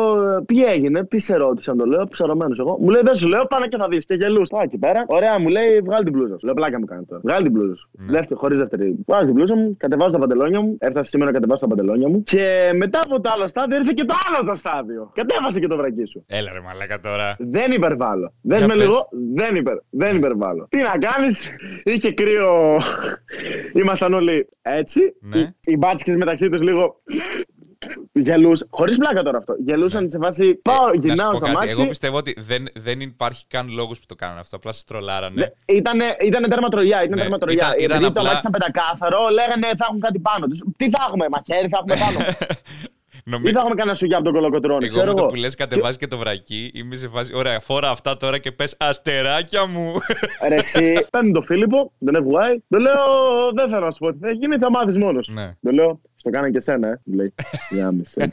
Τι 0.46 0.64
έγινε, 0.64 1.06
τι 1.06 1.20
σε 1.22 1.36
ρώτησαν, 1.36 1.78
το 1.78 1.86
λέω, 1.86 2.08
ψαρωμένος 2.08 2.60
εγώ. 2.60 2.78
Μου 2.80 2.90
λέει 2.90 3.02
δεν 3.02 3.16
σου 3.16 3.28
λέω, 3.28 3.46
πάνε 3.46 3.68
και 3.68 3.78
θα 3.78 3.88
δεις. 3.88 4.06
Και 4.06 4.14
γελού. 4.14 4.42
Πάω 4.50 4.62
εκεί 4.62 4.78
πέρα. 4.78 5.04
Ωραία, 5.08 5.40
μου 5.40 5.48
λέει 5.48 5.80
βγάλει 5.84 6.04
την 6.04 6.14
μπλούζα 6.14 6.38
σου. 6.38 6.46
Λέω 6.46 6.54
πλάκα 6.54 6.80
μου 6.80 6.86
κάνει 6.86 7.06
τώρα. 7.06 7.22
Βγάλει 7.24 7.44
την 7.44 7.52
μπλούζα 7.52 7.76
σου. 7.76 7.90
Ναι. 7.92 8.12
Δεύτερη, 8.12 8.40
χωρίς 8.40 8.58
δεύτερη. 8.58 8.96
Βγάζω 9.08 9.26
την 9.26 9.34
μπλούζα 9.34 9.56
μου, 9.56 9.78
κατεβάζω 9.78 10.12
τα 10.12 10.20
παντελόνια 10.20 10.62
μου. 10.62 10.78
Έφτασε 10.80 11.10
σήμερα 11.10 11.32
να 11.32 11.38
κατεβάζω 11.38 11.62
τα 11.62 11.68
παντελόνια 11.68 12.10
μου. 12.10 12.24
Και 12.24 12.72
μετά 12.76 13.00
από 13.04 13.22
το 13.22 13.30
άλλο 13.34 13.48
στάδιο 13.48 13.78
ήρθε 13.78 13.92
και 13.96 14.04
το 14.04 14.14
άλλο 14.28 14.50
το 14.50 14.56
στάδιο. 14.56 15.12
Κατέβασε 15.14 15.60
και 15.60 15.68
το 15.68 15.78
βρακί 15.78 16.06
σου. 16.06 16.24
Έλα 16.28 16.52
ρε 16.54 16.60
μαλάκα 16.60 17.00
τώρα. 17.00 17.36
Δεν 17.40 17.72
υπερβάλλω. 17.72 18.34
Δεν 18.42 18.66
με 18.66 18.76
λίγο, 18.76 19.08
δεν, 19.34 19.56
υπερ, 19.56 19.78
δεν 19.90 20.16
υπερβάλλω. 20.16 20.68
Τι 20.70 20.78
να 20.78 20.98
κάνεις, 20.98 21.50
είχε 21.84 22.12
κρύο. 22.12 22.82
Ήμασταν 23.82 24.14
όλοι 24.14 24.48
έτσι. 24.62 25.02
Ναι. 25.22 25.40
Οι, 25.40 25.56
οι 25.62 25.78
μπάτσικες 25.78 26.16
μεταξύ 26.16 26.50
τους 26.50 26.62
λίγο 26.62 27.02
Γελούσαν. 28.12 28.68
Χωρίς 28.72 28.98
πλάκα 28.98 29.24
τώρα 29.24 29.38
αυτό. 29.38 29.56
Γελούσαν 29.66 30.10
σε 30.10 30.18
φάση. 30.22 30.48
Ε, 30.48 30.54
πάω, 30.62 30.94
γυρνάω 30.94 31.36
στο 31.36 31.48
μάξι. 31.48 31.70
Εγώ 31.70 31.88
πιστεύω 31.88 32.18
ότι 32.18 32.36
δεν, 32.38 32.68
δεν 32.76 33.00
υπάρχει 33.00 33.46
καν 33.48 33.70
λόγος 33.70 34.00
που 34.00 34.06
το 34.06 34.16
κάνουν 34.16 34.38
αυτό. 34.38 34.56
Απλά 34.56 34.72
σας 34.72 34.84
τρολάρανε. 34.84 35.42
Ναι, 35.68 35.76
ήτανε, 35.76 36.06
ήτανε 36.22 36.48
τερματρολιά. 36.48 37.04
Ήταν 37.04 37.16
ναι, 37.16 37.22
τερματρολιά. 37.22 37.68
Ήταν, 37.68 37.84
ήταν 37.84 37.98
Επειδή 37.98 38.06
απλά... 38.06 38.22
το 38.22 38.28
μάξι 38.28 38.40
ήταν 38.40 38.52
πεντακάθαρο, 38.52 39.30
λέγανε 39.30 39.68
θα 39.78 39.86
έχουν 39.88 40.00
κάτι 40.00 40.20
πάνω 40.20 40.48
τους. 40.48 40.60
Τι 40.78 40.90
θα 40.90 41.06
έχουμε, 41.08 41.26
μαχαίρι 41.30 41.68
θα 41.68 41.78
έχουμε 41.82 41.96
πάνω. 41.96 42.20
Νομι... 43.24 43.50
Ή 43.50 43.52
θα 43.52 43.60
έχουμε 43.60 43.76
κανένα 43.76 43.96
σουγιά 43.96 44.16
από 44.18 44.26
τον 44.26 44.34
κολοκοτρόνι. 44.34 44.86
Εγώ 44.86 45.06
με 45.06 45.14
το 45.14 45.26
που 45.26 45.36
λες 45.36 45.56
κατεβάζει 45.56 45.98
και 45.98 46.08
το 46.08 46.18
βρακί, 46.18 46.72
είμαι 46.74 46.96
σε 46.96 47.08
φάση. 47.08 47.36
Ωραία, 47.36 47.60
φόρα 47.60 47.90
αυτά 47.90 48.18
τώρα 48.18 48.38
και 48.38 48.52
πες 48.52 48.76
αστεράκια 48.80 49.66
μου. 49.66 49.94
Ρε, 50.50 50.56
εσύ. 50.56 51.06
Παίρνει 51.10 51.32
τον 51.32 51.44
Φίλιππο, 51.44 51.92
τον 52.06 52.16
FY. 52.16 52.58
Το 52.70 52.80
λέω, 52.80 52.96
δεν 53.54 53.70
θέλω 53.70 53.86
να 53.86 53.92
σου 53.92 54.00
πω 54.00 54.12
τι 54.12 54.20
θα 54.20 54.32
γίνει, 54.32 54.58
θα 54.58 54.70
μάθεις 54.70 54.98
μόνος. 54.98 55.30
Ναι. 55.34 55.52
Το 55.62 55.72
λέω, 55.72 56.02
στο 56.22 56.30
κάνω 56.30 56.50
και 56.50 56.58
εσένα, 56.58 56.88
ε. 56.88 57.02
Λέει. 57.16 57.34
Για 57.70 57.92
μισέ. 57.92 58.32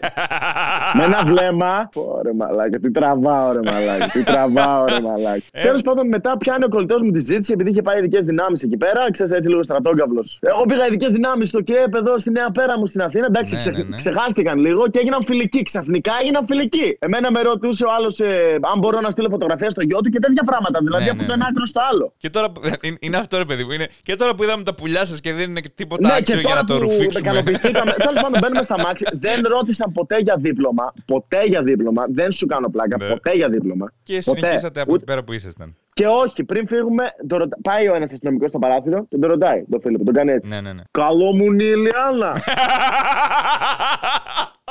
Με 0.96 1.04
ένα 1.04 1.22
βλέμμα. 1.26 1.88
Ωρε 1.94 2.32
μαλάκι, 2.32 2.78
τι 2.78 2.90
τραβάω, 2.90 3.52
ρε 3.52 3.60
μαλάκι. 3.64 4.08
Τι 4.10 4.22
τραβάω, 4.24 4.84
ρε 4.84 5.00
μαλάκι. 5.00 5.46
Ε. 5.52 5.62
Τέλος 5.62 5.82
πάντων, 5.82 6.08
μετά 6.08 6.36
πιάνει 6.36 6.64
ο 6.64 6.68
κολλητός 6.68 7.02
μου 7.02 7.10
τη 7.10 7.20
ζήτηση 7.20 7.52
επειδή 7.52 7.70
είχε 7.70 7.82
πάει 7.82 7.98
ειδικές 7.98 8.26
δυνάμεις 8.26 8.62
εκεί 8.62 8.76
πέρα. 8.76 9.12
Ξέρεις 9.12 9.32
έτσι 9.32 9.48
λίγο 9.48 9.62
στρατόγκαυλος. 9.62 10.38
Εγώ 10.40 10.62
πήγα 10.68 10.86
ειδικές 10.86 11.12
δυνάμεις 11.12 11.48
στο 11.48 11.60
ΚΕΠ 11.60 11.94
εδώ 11.94 12.18
στη 12.18 12.30
Νέα 12.30 12.50
Πέρα 12.50 12.78
μου 12.78 12.86
στην 12.86 13.02
Αθήνα. 13.02 13.26
Εντάξει, 13.26 13.54
ναι, 13.54 13.60
ξε... 13.60 13.70
ναι, 13.70 13.82
ναι. 13.82 13.96
ξεχάστηκαν 13.96 14.58
λίγο 14.58 14.88
και 14.88 14.98
έγιναν 14.98 15.22
φιλικοί. 15.24 15.62
Ξαφνικά 15.62 16.12
έγιναν 16.20 16.44
φιλικοί. 16.46 16.96
Εμένα 16.98 17.30
με 17.30 17.40
ρωτούσε 17.42 17.84
ο 17.84 17.92
άλλος 17.96 18.20
ε, 18.20 18.58
αν 18.72 18.78
μπορώ 18.78 19.00
να 19.00 19.10
στείλω 19.10 19.28
φωτογραφία 19.28 19.70
στο 19.70 19.82
γιο 19.82 20.00
του 20.00 20.10
και 20.10 20.18
τέτοια 20.18 20.42
πράγματα. 20.46 20.78
Δηλαδή 20.82 21.04
ναι, 21.04 21.10
από 21.10 21.24
το 21.24 21.32
ένα 21.32 21.46
άκρο 21.50 21.66
στο 21.66 21.80
άλλο. 21.90 22.12
Και 22.16 22.30
τώρα, 22.30 22.52
είναι 23.04 23.16
αυτό 23.16 23.38
ρε 23.38 23.44
παιδί 23.44 23.64
μου. 23.64 23.70
Και 24.02 24.14
τώρα 24.14 24.34
που 24.34 24.42
είδαμε 24.42 24.62
τα 24.62 24.74
πουλιά 24.74 25.04
σας 25.04 25.20
και 25.20 25.32
δεν 25.32 25.50
είναι 25.50 25.62
τίποτα 25.74 26.14
άξιο 26.14 26.40
για 26.40 26.54
να 26.54 26.64
το 26.64 26.78
ρουφήξουμε. 26.78 27.42
Τέλος 27.80 28.22
πάντων, 28.22 28.38
μπαίνουμε 28.40 28.62
στα 28.62 28.80
μάξι. 28.80 29.06
Δεν 29.12 29.42
ρώτησαν 29.46 29.92
ποτέ 29.92 30.18
για 30.18 30.36
δίπλωμα. 30.38 30.92
Ποτέ 31.04 31.44
για 31.44 31.62
δίπλωμα. 31.62 32.04
Δεν 32.08 32.32
σου 32.32 32.46
κάνω 32.46 32.68
πλάκα. 32.68 32.96
Ναι. 32.96 33.08
Ποτέ 33.08 33.32
για 33.32 33.48
δίπλωμα. 33.48 33.92
Και 34.02 34.20
συνεχίσατε 34.20 34.80
από 34.80 34.94
εκεί 34.94 35.04
πέρα 35.04 35.24
που 35.24 35.32
ήσασταν. 35.32 35.76
Και 35.92 36.06
όχι, 36.06 36.44
πριν 36.44 36.66
φύγουμε, 36.66 37.04
το 37.26 37.48
πάει 37.62 37.88
ο 37.88 37.94
ένας 37.94 38.12
αστυνομικός 38.12 38.48
στο 38.48 38.58
παράθυρο 38.58 39.06
και 39.08 39.18
τον 39.18 39.30
ρωτάει. 39.30 39.64
Το 39.70 39.78
φίλο, 39.78 40.04
τον 40.04 40.14
κάνει 40.14 40.30
έτσι. 40.30 40.48
Ναι, 40.48 40.60
ναι, 40.60 40.72
ναι. 40.72 40.82
Καλό 40.90 41.32
μου 41.34 41.44
η 41.44 41.48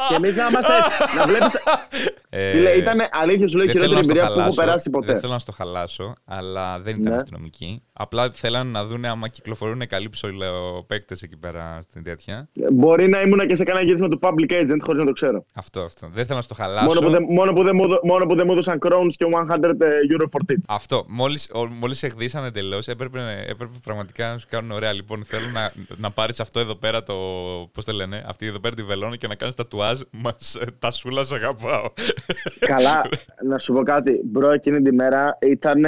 Και 0.09 0.15
εμείς 0.15 0.35
να 0.35 0.47
είμαστε 0.47 0.73
έτσι. 0.77 1.17
Να 1.17 1.25
βλέπει. 1.25 1.45
Ε, 2.29 2.77
ήταν 2.77 2.99
αλήθεια 3.11 3.47
σου 3.47 3.57
λέω 3.57 3.65
η 3.65 3.69
χειρότερη 3.69 3.99
εμπειρία 3.99 4.31
που 4.33 4.39
έχω 4.39 4.53
περάσει 4.53 4.89
ποτέ. 4.89 5.11
Δεν 5.11 5.19
θέλω 5.19 5.31
να 5.31 5.39
στο 5.39 5.51
χαλάσω, 5.51 6.13
αλλά 6.25 6.79
δεν 6.79 6.93
ήταν 6.93 7.09
ναι. 7.09 7.15
αστυνομική. 7.15 7.81
Απλά 7.93 8.29
θέλανε 8.31 8.71
να 8.71 8.85
δουν 8.85 9.05
άμα 9.05 9.27
κυκλοφορούν 9.27 9.87
καλοί 9.87 10.09
ψωλαιοπαίκτε 10.09 11.15
εκεί 11.23 11.37
πέρα 11.37 11.77
στην 11.81 12.03
τέτοια. 12.03 12.49
Μπορεί 12.71 13.09
να 13.09 13.21
ήμουν 13.21 13.47
και 13.47 13.55
σε 13.55 13.63
κανένα 13.63 13.85
γύρισμα 13.85 14.07
του 14.07 14.19
public 14.21 14.51
agent 14.51 14.77
χωρίς 14.79 14.99
να 14.99 15.05
το 15.05 15.11
ξέρω. 15.11 15.45
Αυτό, 15.53 15.81
αυτό. 15.81 16.09
Δεν 16.13 16.25
θέλω 16.25 16.35
να 16.35 16.41
στο 16.41 16.53
χαλάσω. 16.53 17.01
Μόνο 17.01 17.17
που, 17.17 17.33
μόνο 17.33 17.53
που, 17.53 17.63
δεν, 17.63 17.75
μόνο 18.03 18.25
που 18.25 18.35
δεν 18.35 18.45
μου 18.45 18.51
έδωσαν 18.51 18.79
crowns 18.87 19.11
και 19.17 19.25
100 19.49 19.63
ε, 19.63 19.87
euro 20.11 20.25
for 20.31 20.51
tip. 20.51 20.57
Αυτό. 20.67 21.05
Μόλις 21.07 21.51
μόλις 21.79 22.03
εχδίσαν 22.03 22.43
εντελώς, 22.43 22.87
έπρεπε, 22.87 23.45
έπρεπε 23.47 23.73
πραγματικά 23.83 24.31
να 24.31 24.37
σου 24.37 24.47
κάνουν 24.49 24.71
ωραία. 24.71 24.93
Λοιπόν, 24.93 25.23
θέλω 25.25 25.47
να, 25.53 25.71
να 25.95 26.11
πάρεις 26.11 26.39
αυτό 26.39 26.59
εδώ 26.59 26.75
πέρα 26.75 27.03
το. 27.03 27.13
Πώς 27.73 27.85
το 27.85 27.91
λένε, 27.91 28.23
αυτή 28.27 28.45
εδώ 28.45 28.59
πέρα 28.59 28.75
τη 28.75 28.83
βελόνα 28.83 29.15
και 29.15 29.27
να 29.27 29.35
κάνεις 29.35 29.55
τα 29.55 29.67
τουάζ. 29.67 29.99
Μα 30.11 30.35
τα 30.79 30.91
σούλα 30.91 31.25
αγαπάω. 31.31 31.85
Καλά, 32.59 33.09
να 33.43 33.59
σου 33.59 33.73
πω 33.73 33.83
κάτι. 33.83 34.21
Μπρο, 34.23 34.51
εκείνη 34.51 34.81
τη 34.81 34.93
μέρα 34.93 35.37
ήταν. 35.41 35.85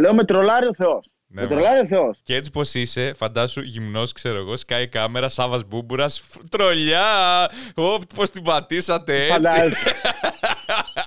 Λέω 0.00 0.14
με 0.14 0.24
τρολάρει 0.24 0.66
ο 0.66 0.74
Θεός. 0.74 1.10
Ναι, 1.28 1.42
με 1.42 1.48
τρολάρει 1.48 1.80
ο 1.80 1.86
Θεός. 1.86 2.20
Και 2.22 2.34
έτσι 2.34 2.50
πώς 2.50 2.74
είσαι, 2.74 3.12
φαντάσου 3.16 3.60
γυμνός, 3.60 4.12
ξέρω 4.12 4.36
εγώ, 4.36 4.56
σκάει 4.56 4.88
κάμερα, 4.88 5.28
Σάβας 5.28 5.64
Μπούμπουρας, 5.64 6.22
τρολιά! 6.50 7.02
Πώς 8.14 8.30
την 8.30 8.42
πατήσατε 8.42 9.26
έτσι. 9.26 9.76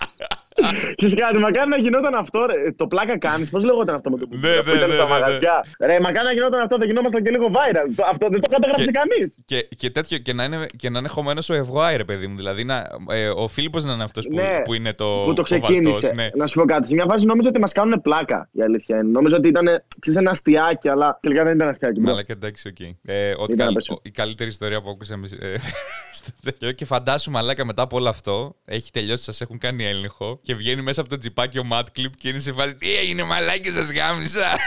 Φαντάζεσαι. 0.61 0.93
Και 0.95 1.15
κάτι, 1.15 1.37
μακάρι 1.37 1.69
να 1.69 1.77
γινόταν 1.77 2.13
αυτό. 2.15 2.45
Ρε. 2.45 2.71
Το 2.71 2.87
πλάκα 2.87 3.17
κάνεις. 3.17 3.49
Πώς 3.49 3.63
λέγονταν 3.63 3.95
αυτό 3.95 4.09
με 4.09 4.17
το 4.17 4.27
κουμπί. 4.27 4.47
Ναι, 4.47 4.49
ναι, 4.49 4.73
ναι, 4.73 4.85
ναι, 4.85 4.95
ναι. 4.95 5.87
Ρε, 5.87 5.99
μακάρι 5.99 6.25
να 6.25 6.33
γινόταν 6.33 6.61
αυτό, 6.61 6.77
δεν 6.77 6.87
γινόμασταν 6.87 7.23
και 7.23 7.29
λίγο 7.29 7.47
viral. 7.57 7.87
Αυτό 8.09 8.27
δεν 8.29 8.39
το 8.41 8.49
καταγράψει 8.49 8.91
κανείς. 8.91 9.35
Και, 9.45 9.67
και, 9.75 9.89
τέτοιο, 9.89 10.17
και 10.17 10.33
να 10.33 10.43
είναι, 10.43 10.65
και 10.75 10.89
να 10.89 10.99
είναι 10.99 11.07
χωμένος 11.07 11.49
ο 11.49 11.53
Ευγουάη, 11.53 11.97
ρε 11.97 12.03
παιδί 12.03 12.27
μου. 12.27 12.35
Δηλαδή 12.35 12.63
να, 12.63 12.87
ε, 13.09 13.27
ο 13.27 13.47
Φίλιππος 13.47 13.83
να 13.83 13.93
είναι 13.93 14.03
αυτός 14.03 14.27
που, 14.27 14.35
ναι, 14.35 14.61
που 14.63 14.73
είναι 14.73 14.93
το. 14.93 15.23
Που 15.25 15.33
το 15.33 15.41
ξεκίνησε. 15.41 16.11
ναι. 16.15 16.27
Να 16.35 16.47
σου 16.47 16.59
πω 16.59 16.65
κάτι. 16.65 16.87
Σε 16.87 16.93
μια 16.93 17.05
φάση 17.09 17.25
νόμιζα 17.25 17.49
ότι 17.49 17.59
μας 17.59 17.71
κάνουν 17.71 18.01
πλάκα. 18.01 18.49
Η 18.51 18.61
αλήθεια 18.61 18.97
είναι. 18.97 19.09
Νόμιζα 19.09 19.35
ότι 19.35 19.47
ήταν 19.47 19.65
ξέρεις, 19.99 20.19
ένα 20.19 20.31
αστειάκι, 20.31 20.89
αλλά 20.89 21.19
τελικά 21.21 21.43
δεν 21.43 21.55
ήταν 21.55 21.67
αστειάκι. 21.67 22.01
Αλλά 22.07 22.23
και 22.23 22.31
εντάξει, 22.31 22.67
OK. 22.67 22.75
Okay. 22.79 22.91
Ε, 23.05 23.33
ότι 23.37 23.55
καλ, 23.55 23.75
η 24.01 24.11
καλύτερη 24.11 24.49
ιστορία 24.49 24.81
που 24.81 24.89
ακούσαμε. 24.89 25.27
Ε, 25.39 26.71
και 26.75 26.85
φαντάσου 26.85 27.31
μαλάκα 27.31 27.65
μετά 27.65 27.81
από 27.81 27.97
όλο 27.97 28.09
αυτό 28.09 28.55
έχει 28.65 28.91
τελειώσει, 28.91 29.23
σας 29.23 29.41
έχουν 29.41 29.57
κάνει 29.57 29.85
έλεγχο 29.85 30.39
και 30.49 30.55
βγαίνει 30.55 30.81
μέσα 30.81 31.01
από 31.01 31.09
το 31.09 31.17
τζιπάκι 31.17 31.59
ο 31.59 31.67
MadClip 31.71 32.11
και 32.17 32.29
είναι 32.29 32.39
σε 32.39 32.53
φάση 32.53 32.75
Τι 32.75 32.95
έγινε, 32.95 33.23
μαλάκι, 33.23 33.71
σας 33.71 33.91
γάμισα. 33.91 34.57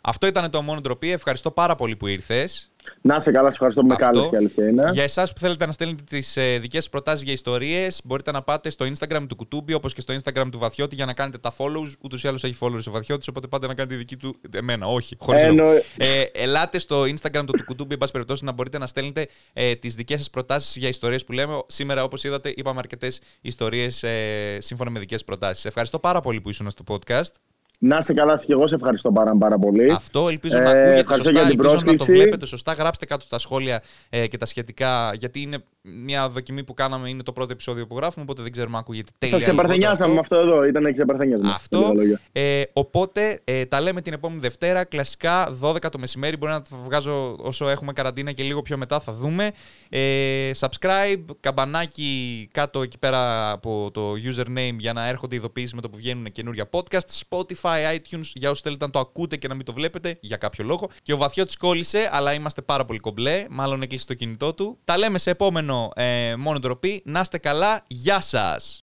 Αυτό 0.00 0.26
ήταν 0.26 0.50
το 0.50 0.62
μόνο 0.62 0.80
ντροπή. 0.80 1.10
Ευχαριστώ 1.10 1.50
πάρα 1.50 1.74
πολύ 1.74 1.96
που 1.96 2.06
ήρθες. 2.06 2.73
Να 3.00 3.20
σε 3.20 3.30
καλά, 3.30 3.48
σα 3.48 3.52
ευχαριστώ 3.52 3.80
που 3.80 3.86
με 3.86 3.96
κάλεσε 3.96 4.36
αλήθεια 4.36 4.68
είναι. 4.68 4.90
Για 4.92 5.02
εσάς 5.02 5.32
που 5.32 5.38
θέλετε 5.40 5.66
να 5.66 5.72
στέλνετε 5.72 6.02
τις 6.08 6.36
ε, 6.36 6.58
δικές 6.58 6.84
σα 6.84 6.90
προτάσεις 6.90 7.22
για 7.22 7.32
ιστορίες, 7.32 8.00
μπορείτε 8.04 8.30
να 8.30 8.42
πάτε 8.42 8.70
στο 8.70 8.86
Instagram 8.86 9.24
του 9.28 9.36
Κουτούμπι 9.36 9.72
όπως 9.72 9.94
και 9.94 10.00
στο 10.00 10.14
Instagram 10.14 10.46
του 10.50 10.58
Βαθιώτη 10.58 10.94
για 10.94 11.06
να 11.06 11.12
κάνετε 11.12 11.38
τα 11.38 11.54
follows. 11.58 11.92
Ούτως 12.00 12.22
ή 12.22 12.28
άλλως 12.28 12.44
έχει 12.44 12.56
followers 12.60 12.84
ο 12.88 12.90
Βαθιώτης, 12.90 13.28
οπότε 13.28 13.46
πάτε 13.46 13.66
να 13.66 13.74
κάνετε 13.74 13.96
δική 13.96 14.16
του. 14.16 14.34
Εμένα, 14.54 14.86
όχι. 14.86 15.16
Χωρίς 15.18 15.42
Εννο... 15.42 15.64
ε, 15.96 16.22
ελάτε 16.32 16.78
στο 16.78 17.02
Instagram 17.02 17.44
του 17.46 17.64
Κουτούμπι, 17.64 17.92
εν 17.92 17.98
πάση 17.98 18.12
περιπτώσει, 18.12 18.44
να 18.44 18.52
μπορείτε 18.52 18.78
να 18.78 18.86
στέλνετε 18.86 19.28
ε, 19.52 19.74
τις 19.74 19.94
δικές 19.94 20.18
σας 20.18 20.30
προτάσεις 20.30 20.76
για 20.76 20.88
ιστορίες 20.88 21.24
που 21.24 21.32
λέμε. 21.32 21.62
Σήμερα, 21.66 22.02
όπως 22.02 22.24
είδατε, 22.24 22.52
είπαμε 22.56 22.78
αρκετές 22.78 23.20
ιστορίες 23.40 24.02
ε, 24.02 24.58
σύμφωνα 24.60 24.90
με 24.90 24.98
δικές 24.98 25.24
προτάσεις. 25.24 25.64
Ευχαριστώ 25.64 25.98
πάρα 25.98 26.20
πολύ 26.20 26.40
που 26.40 26.48
ήσουν 26.48 26.70
στο 26.70 26.84
podcast. 26.88 27.30
Να 27.86 27.96
είσαι 27.96 28.12
καλά 28.12 28.36
και 28.46 28.52
εγώ 28.52 28.66
σε 28.66 28.74
ευχαριστώ 28.74 29.12
πάρα, 29.12 29.36
πάρα 29.38 29.58
πολύ. 29.58 29.92
Αυτό 29.92 30.28
ελπίζω 30.28 30.58
να 30.58 30.70
Ε, 30.70 30.70
ακούγεται 30.70 30.98
ευχαριστώ 30.98 31.14
σωστά, 31.14 31.32
για 31.32 31.42
την 31.42 31.50
ελπίζω 31.50 31.74
να 31.74 31.80
το 31.80 31.84
πρόσκληση. 31.86 32.12
βλέπετε 32.12 32.46
σωστά. 32.46 32.72
Γράψτε 32.72 33.06
κάτω 33.06 33.24
στα 33.24 33.38
σχόλια 33.38 33.82
ε, 34.10 34.26
και 34.26 34.36
τα 34.36 34.46
σχετικά, 34.46 35.10
γιατί 35.14 35.40
είναι 35.42 35.56
μια 35.82 36.28
δοκιμή 36.28 36.64
που 36.64 36.74
κάναμε, 36.74 37.08
είναι 37.08 37.22
το 37.22 37.32
πρώτο 37.32 37.52
επεισόδιο 37.52 37.86
που 37.86 37.96
γράφουμε, 37.96 38.24
οπότε 38.28 38.42
δεν 38.42 38.52
ξέρουμε 38.52 38.74
αν 38.76 38.80
ακούγεται 38.80 39.10
τέλεια. 39.18 39.38
Σα 39.38 39.44
ή 39.44 39.48
λιγότερο 39.48 39.66
ξεπαρθενιάσαμε 39.66 40.14
με 40.14 40.20
αυτό 40.20 40.36
εδώ. 40.36 40.64
Ήταν 40.64 40.92
ξεπαρθενιάσαμε. 40.92 41.50
Αυτό. 41.54 41.92
Ε, 42.32 42.62
οπότε 42.72 43.40
ε, 43.44 43.64
τα 43.64 43.80
λέμε 43.80 44.00
την 44.00 44.12
επόμενη 44.12 44.40
Δευτέρα. 44.40 44.84
Κλασικά 44.84 45.58
12 45.62 45.76
το 45.90 45.98
μεσημέρι. 45.98 46.36
Μπορεί 46.36 46.52
να 46.52 46.62
το 46.62 46.76
βγάζω 46.84 47.36
όσο 47.40 47.68
έχουμε 47.68 47.92
καραντίνα 47.92 48.32
και 48.32 48.42
λίγο 48.42 48.62
πιο 48.62 48.76
μετά 48.76 49.00
θα 49.00 49.12
δούμε. 49.12 49.50
Ε, 49.88 50.50
subscribe, 50.58 51.24
καμπανάκι 51.40 52.48
κάτω 52.52 52.82
εκεί 52.82 52.98
πέρα 52.98 53.50
από 53.50 53.90
το 53.92 54.12
username 54.12 54.76
για 54.78 54.92
να 54.92 55.08
έρχονται 55.08 55.36
ειδοποιήσεις 55.36 55.74
με 55.74 55.80
το 55.80 55.90
που 55.90 55.96
βγαίνουν 55.96 56.24
καινούργια 56.32 56.68
podcast. 56.70 57.22
Spotify, 57.28 57.73
iTunes 57.94 58.30
για 58.34 58.50
όσου 58.50 58.62
θέλετε 58.62 58.84
να 58.84 58.90
το 58.90 58.98
ακούτε 58.98 59.36
και 59.36 59.48
να 59.48 59.54
μην 59.54 59.64
το 59.64 59.72
βλέπετε 59.72 60.18
για 60.20 60.36
κάποιο 60.36 60.64
λόγο. 60.64 60.90
Και 61.02 61.12
ο 61.12 61.16
Βαθιώτης 61.16 61.56
κόλλησε, 61.56 62.08
αλλά 62.12 62.32
είμαστε 62.32 62.62
πάρα 62.62 62.84
πολύ 62.84 62.98
κομπλέ. 62.98 63.46
Μάλλον 63.50 63.82
έκλεισε 63.82 64.06
το 64.06 64.14
κινητό 64.14 64.54
του. 64.54 64.78
Τα 64.84 64.98
λέμε 64.98 65.18
σε 65.18 65.30
επόμενο 65.30 65.90
ε, 65.94 66.34
μόνο 66.36 66.58
ντροπή. 66.58 67.02
Να 67.04 67.20
είστε 67.20 67.38
καλά. 67.38 67.84
Γεια 67.86 68.20
σας! 68.20 68.83